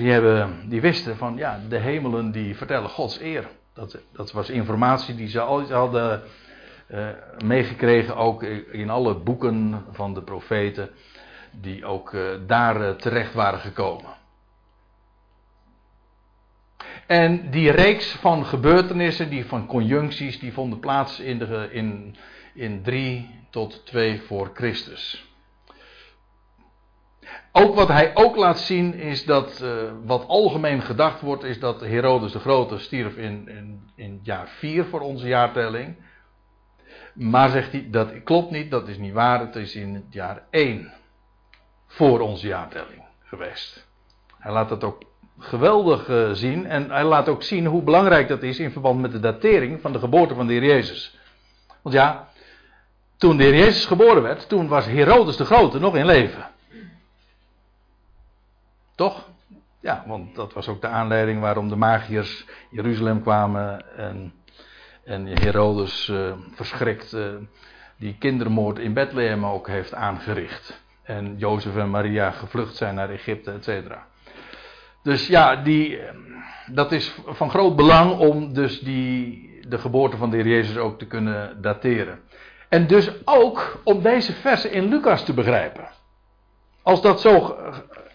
die, 0.68 0.80
wisten 0.80 1.16
van 1.16 1.36
ja, 1.36 1.60
de 1.68 1.78
hemelen 1.78 2.30
die 2.30 2.56
vertellen 2.56 2.88
Gods 2.88 3.20
eer. 3.20 3.48
Dat, 3.74 3.98
dat 4.12 4.32
was 4.32 4.50
informatie 4.50 5.14
die 5.14 5.28
ze 5.28 5.40
al 5.40 5.70
hadden 5.70 6.22
eh, 6.86 7.08
meegekregen, 7.44 8.16
ook 8.16 8.42
in 8.72 8.90
alle 8.90 9.14
boeken 9.14 9.84
van 9.90 10.14
de 10.14 10.22
profeten, 10.22 10.90
die 11.50 11.84
ook 11.84 12.14
eh, 12.14 12.20
daar 12.46 12.80
eh, 12.80 12.94
terecht 12.94 13.34
waren 13.34 13.60
gekomen. 13.60 14.10
En 17.12 17.50
die 17.50 17.70
reeks 17.70 18.12
van 18.12 18.46
gebeurtenissen, 18.46 19.30
die 19.30 19.46
van 19.46 19.66
conjuncties, 19.66 20.38
die 20.38 20.52
vonden 20.52 20.78
plaats 20.78 21.20
in, 21.20 21.38
de, 21.38 21.68
in, 21.70 22.16
in 22.54 22.82
3 22.82 23.44
tot 23.50 23.86
2 23.86 24.20
voor 24.20 24.50
Christus. 24.54 25.32
Ook 27.52 27.74
wat 27.74 27.88
hij 27.88 28.10
ook 28.14 28.36
laat 28.36 28.58
zien 28.58 28.94
is 28.94 29.24
dat, 29.24 29.60
eh, 29.60 29.92
wat 30.04 30.28
algemeen 30.28 30.82
gedacht 30.82 31.20
wordt, 31.20 31.42
is 31.44 31.60
dat 31.60 31.80
Herodes 31.80 32.32
de 32.32 32.38
Grote 32.38 32.78
stierf 32.78 33.16
in, 33.16 33.48
in, 33.48 33.90
in 33.94 34.20
jaar 34.22 34.48
4 34.48 34.84
voor 34.84 35.00
onze 35.00 35.28
jaartelling. 35.28 35.96
Maar 37.14 37.48
zegt 37.48 37.72
hij, 37.72 37.88
dat 37.90 38.22
klopt 38.22 38.50
niet, 38.50 38.70
dat 38.70 38.88
is 38.88 38.98
niet 38.98 39.12
waar, 39.12 39.40
het 39.40 39.56
is 39.56 39.74
in 39.74 39.94
het 39.94 40.12
jaar 40.12 40.46
1 40.50 40.92
voor 41.86 42.20
onze 42.20 42.46
jaartelling 42.46 43.02
geweest. 43.22 43.86
Hij 44.38 44.52
laat 44.52 44.68
dat 44.68 44.84
ook 44.84 45.10
geweldig 45.38 46.08
eh, 46.08 46.30
zien 46.30 46.66
en 46.66 46.90
hij 46.90 47.04
laat 47.04 47.28
ook 47.28 47.42
zien 47.42 47.66
hoe 47.66 47.82
belangrijk 47.82 48.28
dat 48.28 48.42
is 48.42 48.58
in 48.58 48.72
verband 48.72 49.00
met 49.00 49.12
de 49.12 49.20
datering 49.20 49.80
van 49.80 49.92
de 49.92 49.98
geboorte 49.98 50.34
van 50.34 50.46
de 50.46 50.52
Heer 50.52 50.64
Jezus. 50.64 51.18
Want 51.82 51.94
ja, 51.94 52.28
toen 53.16 53.36
de 53.36 53.42
Heer 53.42 53.56
Jezus 53.56 53.84
geboren 53.84 54.22
werd, 54.22 54.48
toen 54.48 54.68
was 54.68 54.86
Herodes 54.86 55.36
de 55.36 55.44
Grote 55.44 55.78
nog 55.78 55.96
in 55.96 56.06
leven. 56.06 56.50
Toch? 58.94 59.28
Ja, 59.80 60.04
want 60.06 60.34
dat 60.34 60.52
was 60.52 60.68
ook 60.68 60.80
de 60.80 60.86
aanleiding 60.86 61.40
waarom 61.40 61.68
de 61.68 61.76
magiërs 61.76 62.46
Jeruzalem 62.70 63.22
kwamen 63.22 63.96
en, 63.96 64.32
en 65.04 65.26
Herodes 65.26 66.08
eh, 66.08 66.32
verschrikt 66.54 67.12
eh, 67.12 67.26
die 67.96 68.16
kindermoord 68.18 68.78
in 68.78 68.92
Bethlehem 68.92 69.46
ook 69.46 69.66
heeft 69.66 69.94
aangericht. 69.94 70.82
En 71.02 71.38
Jozef 71.38 71.76
en 71.76 71.90
Maria 71.90 72.30
gevlucht 72.30 72.76
zijn 72.76 72.94
naar 72.94 73.10
Egypte, 73.10 73.50
et 73.50 73.64
cetera. 73.64 74.06
Dus 75.02 75.26
ja, 75.26 75.56
die, 75.56 75.98
dat 76.66 76.92
is 76.92 77.14
van 77.26 77.50
groot 77.50 77.76
belang 77.76 78.18
om 78.18 78.52
dus 78.52 78.80
die, 78.80 79.50
de 79.68 79.78
geboorte 79.78 80.16
van 80.16 80.30
de 80.30 80.36
Heer 80.36 80.48
Jezus 80.48 80.76
ook 80.76 80.98
te 80.98 81.06
kunnen 81.06 81.62
dateren. 81.62 82.20
En 82.68 82.86
dus 82.86 83.10
ook 83.24 83.80
om 83.84 84.02
deze 84.02 84.32
versen 84.32 84.72
in 84.72 84.88
Lucas 84.88 85.24
te 85.24 85.34
begrijpen. 85.34 85.88
Als 86.82 87.02
dat 87.02 87.20
zo 87.20 87.56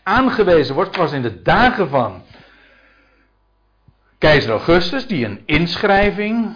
aangewezen 0.04 0.76
wordt, 0.76 0.96
was 0.96 1.12
in 1.12 1.22
de 1.22 1.42
dagen 1.42 1.90
van 1.90 2.22
keizer 4.18 4.52
Augustus, 4.52 5.08
die 5.08 5.26
een 5.26 5.42
inschrijving 5.46 6.56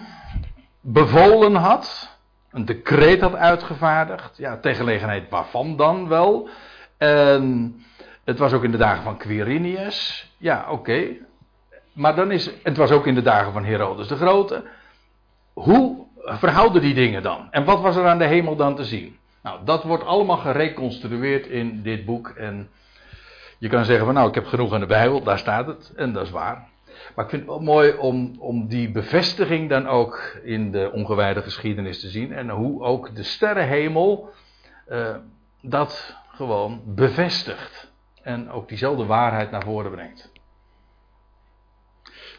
bevolen 0.80 1.54
had, 1.54 2.10
een 2.50 2.64
decreet 2.64 3.20
had 3.20 3.34
uitgevaardigd, 3.34 4.36
ja, 4.36 4.56
ter 4.56 4.74
gelegenheid 4.74 5.30
waarvan 5.30 5.76
dan 5.76 6.08
wel. 6.08 6.48
En 6.98 7.74
het 8.24 8.38
was 8.38 8.52
ook 8.52 8.64
in 8.64 8.70
de 8.70 8.76
dagen 8.76 9.02
van 9.02 9.16
Quirinius, 9.16 10.30
ja, 10.38 10.66
oké. 10.70 11.04
Maar 11.92 12.16
dan 12.16 12.30
is, 12.30 12.50
het 12.62 12.76
was 12.76 12.90
ook 12.90 13.06
in 13.06 13.14
de 13.14 13.22
dagen 13.22 13.52
van 13.52 13.64
Herodes 13.64 14.08
de 14.08 14.16
Grote. 14.16 14.64
Hoe 15.52 16.06
verhouden 16.24 16.82
die 16.82 16.94
dingen 16.94 17.22
dan? 17.22 17.48
En 17.50 17.64
wat 17.64 17.80
was 17.80 17.96
er 17.96 18.06
aan 18.06 18.18
de 18.18 18.26
hemel 18.26 18.56
dan 18.56 18.76
te 18.76 18.84
zien? 18.84 19.16
Nou, 19.42 19.60
dat 19.64 19.82
wordt 19.82 20.04
allemaal 20.04 20.36
gereconstrueerd 20.36 21.46
in 21.46 21.82
dit 21.82 22.04
boek. 22.04 22.28
En 22.28 22.68
je 23.58 23.68
kan 23.68 23.84
zeggen 23.84 24.04
van 24.04 24.14
nou, 24.14 24.28
ik 24.28 24.34
heb 24.34 24.46
genoeg 24.46 24.72
aan 24.72 24.80
de 24.80 24.86
Bijbel, 24.86 25.22
daar 25.22 25.38
staat 25.38 25.66
het. 25.66 25.92
En 25.96 26.12
dat 26.12 26.24
is 26.24 26.30
waar. 26.30 26.68
Maar 27.14 27.24
ik 27.24 27.30
vind 27.30 27.42
het 27.42 27.50
wel 27.50 27.60
mooi 27.60 27.92
om, 27.92 28.36
om 28.38 28.66
die 28.66 28.90
bevestiging 28.90 29.68
dan 29.68 29.88
ook 29.88 30.38
in 30.42 30.70
de 30.70 30.90
ongewijde 30.92 31.42
geschiedenis 31.42 32.00
te 32.00 32.08
zien. 32.08 32.32
En 32.32 32.48
hoe 32.48 32.82
ook 32.82 33.14
de 33.16 33.22
sterrenhemel 33.22 34.30
eh, 34.86 35.16
dat 35.60 36.16
gewoon 36.28 36.82
bevestigt. 36.86 37.91
En 38.22 38.50
ook 38.50 38.68
diezelfde 38.68 39.06
waarheid 39.06 39.50
naar 39.50 39.62
voren 39.62 39.90
brengt. 39.90 40.32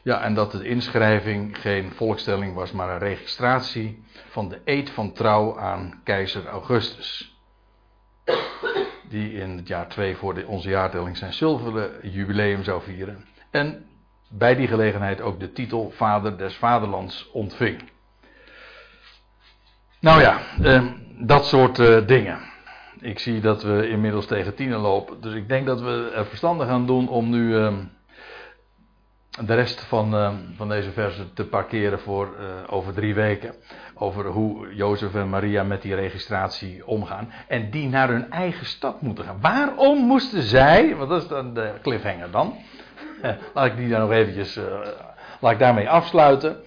Ja, 0.04 0.22
en 0.22 0.34
dat 0.34 0.52
de 0.52 0.68
inschrijving 0.68 1.58
geen 1.58 1.92
volkstelling 1.92 2.54
was, 2.54 2.72
maar 2.72 2.90
een 2.90 2.98
registratie 2.98 4.04
van 4.30 4.50
de 4.50 4.62
eed 4.66 4.90
van 4.90 5.14
trouw 5.14 5.60
aan 5.60 6.02
keizer 6.04 6.48
Augustus. 6.48 7.38
Die 9.10 9.34
in 9.34 9.58
het 9.58 9.68
jaar 9.68 9.88
2 9.88 10.16
voor 10.16 10.34
de, 10.34 10.48
onze 10.48 10.70
jaartelling 10.70 11.18
zijn 11.18 11.34
zilveren 11.34 12.10
jubileum 12.10 12.64
zou 12.64 12.82
vieren. 12.82 13.26
En 13.52 13.86
bij 14.30 14.56
die 14.56 14.68
gelegenheid 14.68 15.22
ook 15.22 15.40
de 15.40 15.52
titel 15.52 15.92
Vader 15.96 16.38
des 16.38 16.56
Vaderlands 16.56 17.30
ontving. 17.32 17.92
Nou 20.00 20.22
ja, 20.22 20.40
eh, 20.62 20.84
dat 21.20 21.46
soort 21.46 21.80
eh, 21.80 22.08
dingen. 22.08 22.53
Ik 23.04 23.20
zie 23.20 23.42
dat 23.42 23.64
we 23.64 23.90
inmiddels 23.90 24.26
tegen 24.26 24.56
tienen 24.56 24.80
lopen. 24.80 25.22
Dus 25.22 25.34
ik 25.34 25.48
denk 25.48 25.66
dat 25.66 25.82
we 25.82 26.12
er 26.16 26.26
verstandig 26.26 26.68
aan 26.68 26.86
doen 26.86 27.08
om 27.08 27.30
nu 27.30 27.58
eh, 27.58 27.74
de 29.42 29.54
rest 29.54 29.82
van, 29.82 30.16
eh, 30.16 30.34
van 30.56 30.70
deze 30.70 30.92
versen 30.92 31.34
te 31.34 31.46
parkeren 31.46 32.00
voor 32.00 32.36
eh, 32.40 32.74
over 32.74 32.94
drie 32.94 33.14
weken. 33.14 33.56
Over 33.94 34.26
hoe 34.26 34.76
Jozef 34.76 35.16
en 35.16 35.30
Maria 35.30 35.64
met 35.64 35.82
die 35.82 35.96
registratie 35.96 36.88
omgaan. 36.88 37.32
En 37.48 37.70
die 37.70 37.90
naar 37.90 38.10
hun 38.10 38.32
eigen 38.32 38.66
stad 38.66 39.02
moeten 39.02 39.26
gaan. 39.26 39.42
Waarom 39.42 39.98
moesten 39.98 40.42
zij, 40.42 40.96
want 40.96 41.10
dat 41.10 41.22
is 41.22 41.28
dan 41.28 41.54
de 41.54 41.74
cliffhanger 41.82 42.32
dan. 42.32 42.56
Laat 43.54 43.66
ik 43.66 43.78
die 43.78 43.90
dan 43.90 44.00
nog 44.00 44.12
eventjes, 44.12 44.58
eh, 44.58 44.80
laat 45.40 45.52
ik 45.52 45.60
daarmee 45.60 45.90
afsluiten. 45.90 46.58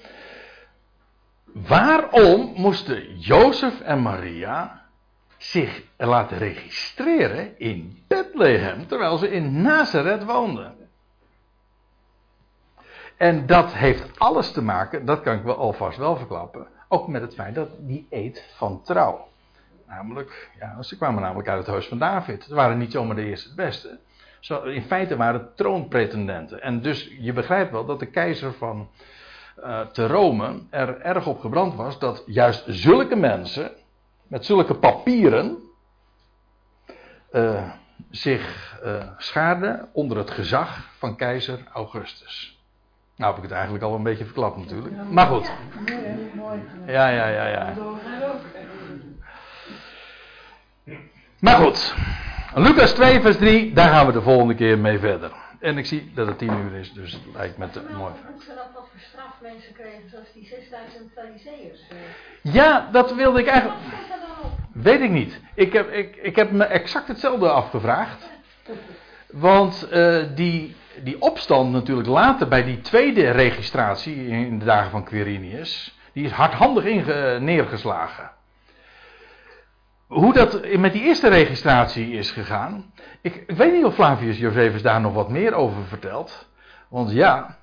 Waarom 1.53 2.53
moesten 2.57 3.19
Jozef 3.19 3.81
en 3.81 4.03
Maria 4.03 4.86
zich 5.37 5.83
laten 5.97 6.39
registreren 6.39 7.59
in 7.59 8.05
Bethlehem, 8.09 8.87
terwijl 8.87 9.17
ze 9.17 9.31
in 9.31 9.63
Nazareth 9.63 10.25
woonden? 10.25 10.75
En 13.17 13.47
dat 13.47 13.73
heeft 13.73 14.19
alles 14.19 14.53
te 14.53 14.63
maken, 14.63 15.05
dat 15.05 15.21
kan 15.21 15.37
ik 15.37 15.43
wel 15.43 15.57
alvast 15.57 15.99
wel 15.99 16.17
verklappen, 16.17 16.67
ook 16.89 17.09
met 17.09 17.23
het 17.23 17.35
feit 17.35 17.55
dat 17.55 17.69
die 17.79 18.07
eet 18.11 18.45
van 18.57 18.83
trouw. 18.83 19.29
Namelijk, 19.87 20.51
ja, 20.59 20.83
ze 20.83 20.97
kwamen 20.97 21.23
namelijk 21.23 21.49
uit 21.49 21.59
het 21.59 21.67
huis 21.67 21.87
van 21.87 21.99
David. 21.99 22.45
Ze 22.45 22.55
waren 22.55 22.79
niet 22.79 22.93
zomaar 22.93 23.17
de 23.17 23.25
eerste 23.25 23.49
het 23.49 23.57
beste. 23.57 23.99
In 24.65 24.83
feite 24.83 25.17
waren 25.17 25.41
het 25.41 25.57
troonpretendenten. 25.57 26.63
En 26.63 26.83
dus 26.83 27.17
je 27.21 27.33
begrijpt 27.33 27.71
wel 27.71 27.85
dat 27.85 27.99
de 27.99 28.07
keizer 28.07 28.53
van 28.53 28.89
uh, 29.59 29.81
te 29.81 30.07
Rome 30.07 30.63
er 30.71 31.01
erg 31.01 31.27
op 31.27 31.41
gebrand 31.41 31.75
was 31.75 31.99
dat 31.99 32.23
juist 32.27 32.65
zulke 32.67 33.17
mensen 33.17 33.71
met 34.29 34.45
zulke 34.45 34.75
papieren 34.75 35.59
uh, 37.33 37.63
zich 38.11 38.79
uh, 38.85 39.03
schaarden 39.19 39.89
onder 39.93 40.17
het 40.17 40.31
gezag 40.31 40.89
van 40.99 41.17
keizer 41.17 41.59
Augustus. 41.73 42.61
Nou 43.17 43.29
heb 43.31 43.37
ik 43.37 43.49
het 43.49 43.59
eigenlijk 43.59 43.85
al 43.85 43.95
een 43.95 44.03
beetje 44.03 44.25
verklapt 44.25 44.57
natuurlijk. 44.57 44.95
Maar 45.11 45.27
goed. 45.27 45.53
Ja, 46.87 47.09
ja, 47.09 47.29
ja, 47.29 47.47
ja. 47.47 47.75
Maar 51.41 51.57
goed. 51.57 51.95
Lucas 52.55 52.93
2 52.93 53.21
vers 53.21 53.37
3, 53.37 53.73
daar 53.73 53.89
gaan 53.89 54.07
we 54.07 54.13
de 54.13 54.23
volgende 54.23 54.55
keer 54.55 54.79
mee 54.79 54.99
verder. 54.99 55.33
En 55.67 55.79
ik 55.79 55.87
zie 55.87 56.11
dat 56.15 56.27
het 56.27 56.39
10 56.39 56.53
uur 56.53 56.79
is, 56.79 56.93
dus 56.93 57.13
het 57.13 57.23
lijkt 57.35 57.59
me 57.59 57.71
te 57.71 57.81
mooi. 57.97 58.13
Hoe 58.33 58.43
ze 58.43 58.49
dat 58.49 58.69
wat 58.75 58.89
voor 58.91 59.01
straf 59.01 59.41
mensen 59.41 59.73
kregen, 59.73 60.09
zoals 60.11 60.33
die 60.33 60.47
6000 60.47 61.11
fariseërs. 61.15 61.81
Ja, 62.43 62.89
dat 62.93 63.15
wilde 63.15 63.41
ik 63.41 63.47
eigenlijk... 63.47 63.81
Weet 64.73 65.01
ik 65.01 65.11
niet. 65.11 65.41
Ik 65.55 65.73
heb, 65.73 65.91
ik, 65.91 66.17
ik 66.17 66.37
heb 66.37 66.51
me 66.51 66.65
exact 66.65 67.09
hetzelfde 67.09 67.51
afgevraagd. 67.51 68.31
Want 69.27 69.89
uh, 69.93 70.25
die, 70.35 70.77
die 71.03 71.21
opstand 71.23 71.73
natuurlijk 71.73 72.09
later 72.09 72.49
bij 72.49 72.65
die 72.65 72.81
tweede 72.81 73.31
registratie 73.31 74.27
in 74.27 74.59
de 74.59 74.65
dagen 74.65 74.91
van 74.91 75.05
Quirinius, 75.05 75.99
die 76.13 76.25
is 76.25 76.33
hardhandig 76.33 76.85
inge, 76.85 77.39
neergeslagen. 77.41 78.31
Hoe 80.07 80.33
dat 80.33 80.77
met 80.77 80.93
die 80.93 81.03
eerste 81.03 81.29
registratie 81.29 82.13
is 82.13 82.31
gegaan, 82.31 82.93
ik, 83.21 83.35
ik 83.47 83.57
weet 83.57 83.73
niet 83.73 83.85
of 83.85 83.95
Flavius 83.95 84.39
Josephus 84.39 84.83
daar 84.83 85.01
nog 85.01 85.13
wat 85.13 85.29
meer 85.29 85.55
over 85.55 85.85
vertelt. 85.85 86.49
Want 86.89 87.11
ja, 87.11 87.57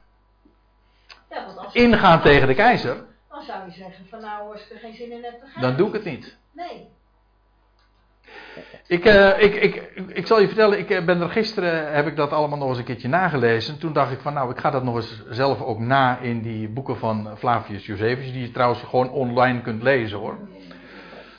Ja, 1.29 1.45
want 1.55 1.75
ingaan 1.75 2.21
tegen 2.21 2.47
de 2.47 2.53
keizer, 2.53 3.05
Dan 3.29 3.41
zou 3.43 3.65
je 3.65 3.71
zeggen 3.71 4.05
van 4.09 4.21
nou, 4.21 4.51
als 4.51 4.61
ik 4.61 4.71
er 4.71 4.79
geen 4.79 4.93
zin 4.93 5.11
in 5.11 5.23
heb, 5.23 5.39
dan 5.41 5.61
dan 5.61 5.75
doe 5.75 5.87
ik 5.87 5.93
het 5.93 6.03
niet. 6.03 6.37
Nee. 6.51 6.87
Ik, 8.87 9.05
eh, 9.05 9.43
ik, 9.43 9.55
ik, 9.55 9.91
ik 10.07 10.27
zal 10.27 10.39
je 10.39 10.47
vertellen, 10.47 10.79
ik 10.79 10.89
eh, 10.89 11.05
ben 11.05 11.21
er 11.21 11.29
gisteren, 11.29 11.93
heb 11.93 12.07
ik 12.07 12.15
dat 12.15 12.31
allemaal 12.31 12.57
nog 12.57 12.69
eens 12.69 12.77
een 12.77 12.83
keertje 12.83 13.07
nagelezen. 13.07 13.79
Toen 13.79 13.93
dacht 13.93 14.11
ik 14.11 14.19
van, 14.19 14.33
nou, 14.33 14.51
ik 14.51 14.59
ga 14.59 14.69
dat 14.69 14.83
nog 14.83 14.95
eens 14.95 15.23
zelf 15.29 15.61
ook 15.61 15.79
na 15.79 16.19
in 16.19 16.41
die 16.41 16.69
boeken 16.69 16.97
van 16.97 17.37
Flavius 17.37 17.85
Josephus, 17.85 18.31
die 18.31 18.41
je 18.41 18.51
trouwens 18.51 18.81
gewoon 18.81 19.09
online 19.09 19.61
kunt 19.61 19.83
lezen 19.83 20.17
hoor. 20.17 20.37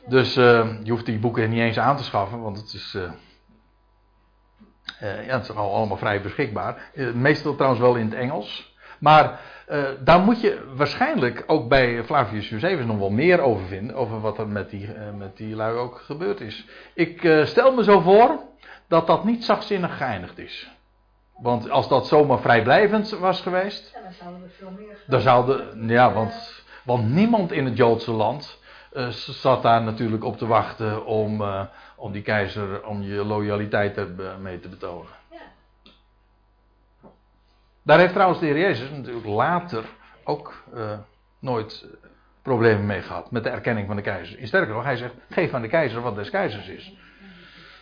Dus 0.06 0.36
eh, 0.36 0.68
je 0.82 0.90
hoeft 0.90 1.06
die 1.06 1.18
boeken 1.18 1.50
niet 1.50 1.60
eens 1.60 1.78
aan 1.78 1.96
te 1.96 2.04
schaffen, 2.04 2.40
want 2.40 2.56
het 2.56 2.72
is, 2.72 2.94
eh, 2.94 3.02
eh, 4.98 5.26
ja, 5.26 5.32
het 5.32 5.42
is 5.42 5.56
al 5.56 5.74
allemaal 5.74 5.96
vrij 5.96 6.20
beschikbaar. 6.20 6.90
Eh, 6.94 7.12
meestal 7.12 7.54
trouwens 7.54 7.82
wel 7.82 7.94
in 7.94 8.04
het 8.04 8.14
Engels. 8.14 8.72
Maar 8.98 9.40
daar 10.00 10.20
moet 10.20 10.40
je 10.40 10.72
waarschijnlijk 10.74 11.44
ook 11.46 11.68
bij 11.68 12.04
Flavius 12.04 12.48
Josephus 12.48 12.84
nog 12.84 12.98
wel 12.98 13.10
meer 13.10 13.40
over 13.40 13.66
vinden. 13.66 13.96
Over 13.96 14.20
wat 14.20 14.38
er 14.38 14.48
met 14.48 14.70
die, 14.70 14.88
met 15.16 15.36
die 15.36 15.56
lui 15.56 15.76
ook 15.76 16.00
gebeurd 16.00 16.40
is. 16.40 16.66
Ik 16.94 17.42
stel 17.44 17.74
me 17.74 17.84
zo 17.84 18.00
voor 18.00 18.38
dat 18.88 19.06
dat 19.06 19.24
niet 19.24 19.44
zachtzinnig 19.44 19.96
geëindigd 19.96 20.38
is. 20.38 20.70
Want 21.38 21.70
als 21.70 21.88
dat 21.88 22.06
zomaar 22.06 22.38
vrijblijvend 22.38 23.10
was 23.10 23.40
geweest. 23.40 23.90
Ja, 23.94 24.02
dan 24.02 24.12
zouden 24.12 24.42
er 24.42 24.50
veel 24.50 24.70
meer 24.70 24.98
Dan 25.06 25.20
zouden. 25.20 25.88
Ja, 25.88 26.12
want, 26.12 26.64
want 26.84 27.08
niemand 27.08 27.52
in 27.52 27.64
het 27.64 27.76
Joodse 27.76 28.10
land. 28.10 28.58
Eh, 28.94 29.08
zat 29.08 29.62
daar 29.62 29.82
natuurlijk 29.82 30.24
op 30.24 30.36
te 30.38 30.46
wachten 30.46 31.06
om, 31.06 31.40
eh, 31.42 31.64
om 31.96 32.12
die 32.12 32.22
keizer. 32.22 32.86
om 32.86 33.02
je 33.02 33.24
loyaliteit 33.24 33.96
er 33.96 34.14
be- 34.14 34.34
mee 34.40 34.60
te 34.60 34.68
betonen. 34.68 35.12
Ja. 35.30 35.38
Daar 37.82 37.98
heeft 37.98 38.12
trouwens 38.12 38.40
de 38.40 38.46
Heer 38.46 38.58
Jezus 38.58 38.90
natuurlijk 38.90 39.26
later 39.26 39.84
ook 40.24 40.62
eh, 40.74 40.98
nooit 41.38 41.82
eh, 41.84 42.08
problemen 42.42 42.86
mee 42.86 43.02
gehad 43.02 43.30
met 43.30 43.42
de 43.42 43.48
erkenning 43.50 43.86
van 43.86 43.96
de 43.96 44.02
keizer. 44.02 44.46
Sterker 44.46 44.74
nog, 44.74 44.84
hij 44.84 44.96
zegt: 44.96 45.14
geef 45.30 45.54
aan 45.54 45.62
de 45.62 45.68
keizer 45.68 46.00
wat 46.00 46.14
des 46.14 46.30
keizers 46.30 46.68
is. 46.68 46.92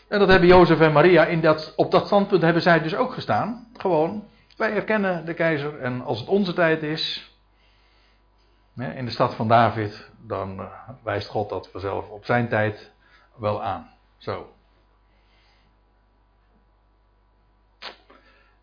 En 0.08 0.18
dat 0.18 0.28
hebben 0.28 0.48
Jozef 0.48 0.80
en 0.80 0.92
Maria 0.92 1.24
in 1.26 1.40
dat, 1.40 1.72
op 1.76 1.90
dat 1.90 2.06
standpunt 2.06 2.42
hebben 2.42 2.62
zij 2.62 2.82
dus 2.82 2.94
ook 2.94 3.12
gestaan. 3.12 3.66
Gewoon, 3.76 4.28
wij 4.56 4.72
erkennen 4.74 5.24
de 5.24 5.34
keizer 5.34 5.78
en 5.80 6.02
als 6.02 6.20
het 6.20 6.28
onze 6.28 6.52
tijd 6.52 6.82
is, 6.82 7.31
in 8.76 9.04
de 9.04 9.10
stad 9.10 9.34
van 9.34 9.48
David, 9.48 10.10
dan 10.18 10.60
eh, 10.60 10.88
wijst 11.02 11.28
God 11.28 11.48
dat 11.48 11.68
vanzelf 11.68 12.08
op 12.08 12.24
zijn 12.24 12.48
tijd 12.48 12.92
wel 13.34 13.62
aan. 13.62 13.90
Zo. 14.16 14.52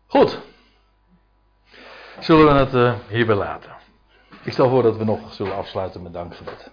Goed. 0.06 0.40
Zullen 2.20 2.46
we 2.46 2.52
het 2.52 2.74
eh, 2.74 2.94
hierbij 3.08 3.34
laten? 3.34 3.76
Ik 4.42 4.52
stel 4.52 4.68
voor 4.68 4.82
dat 4.82 4.96
we 4.96 5.04
nog 5.04 5.32
zullen 5.32 5.56
afsluiten 5.56 6.02
met 6.02 6.12
dankgebed. 6.12 6.70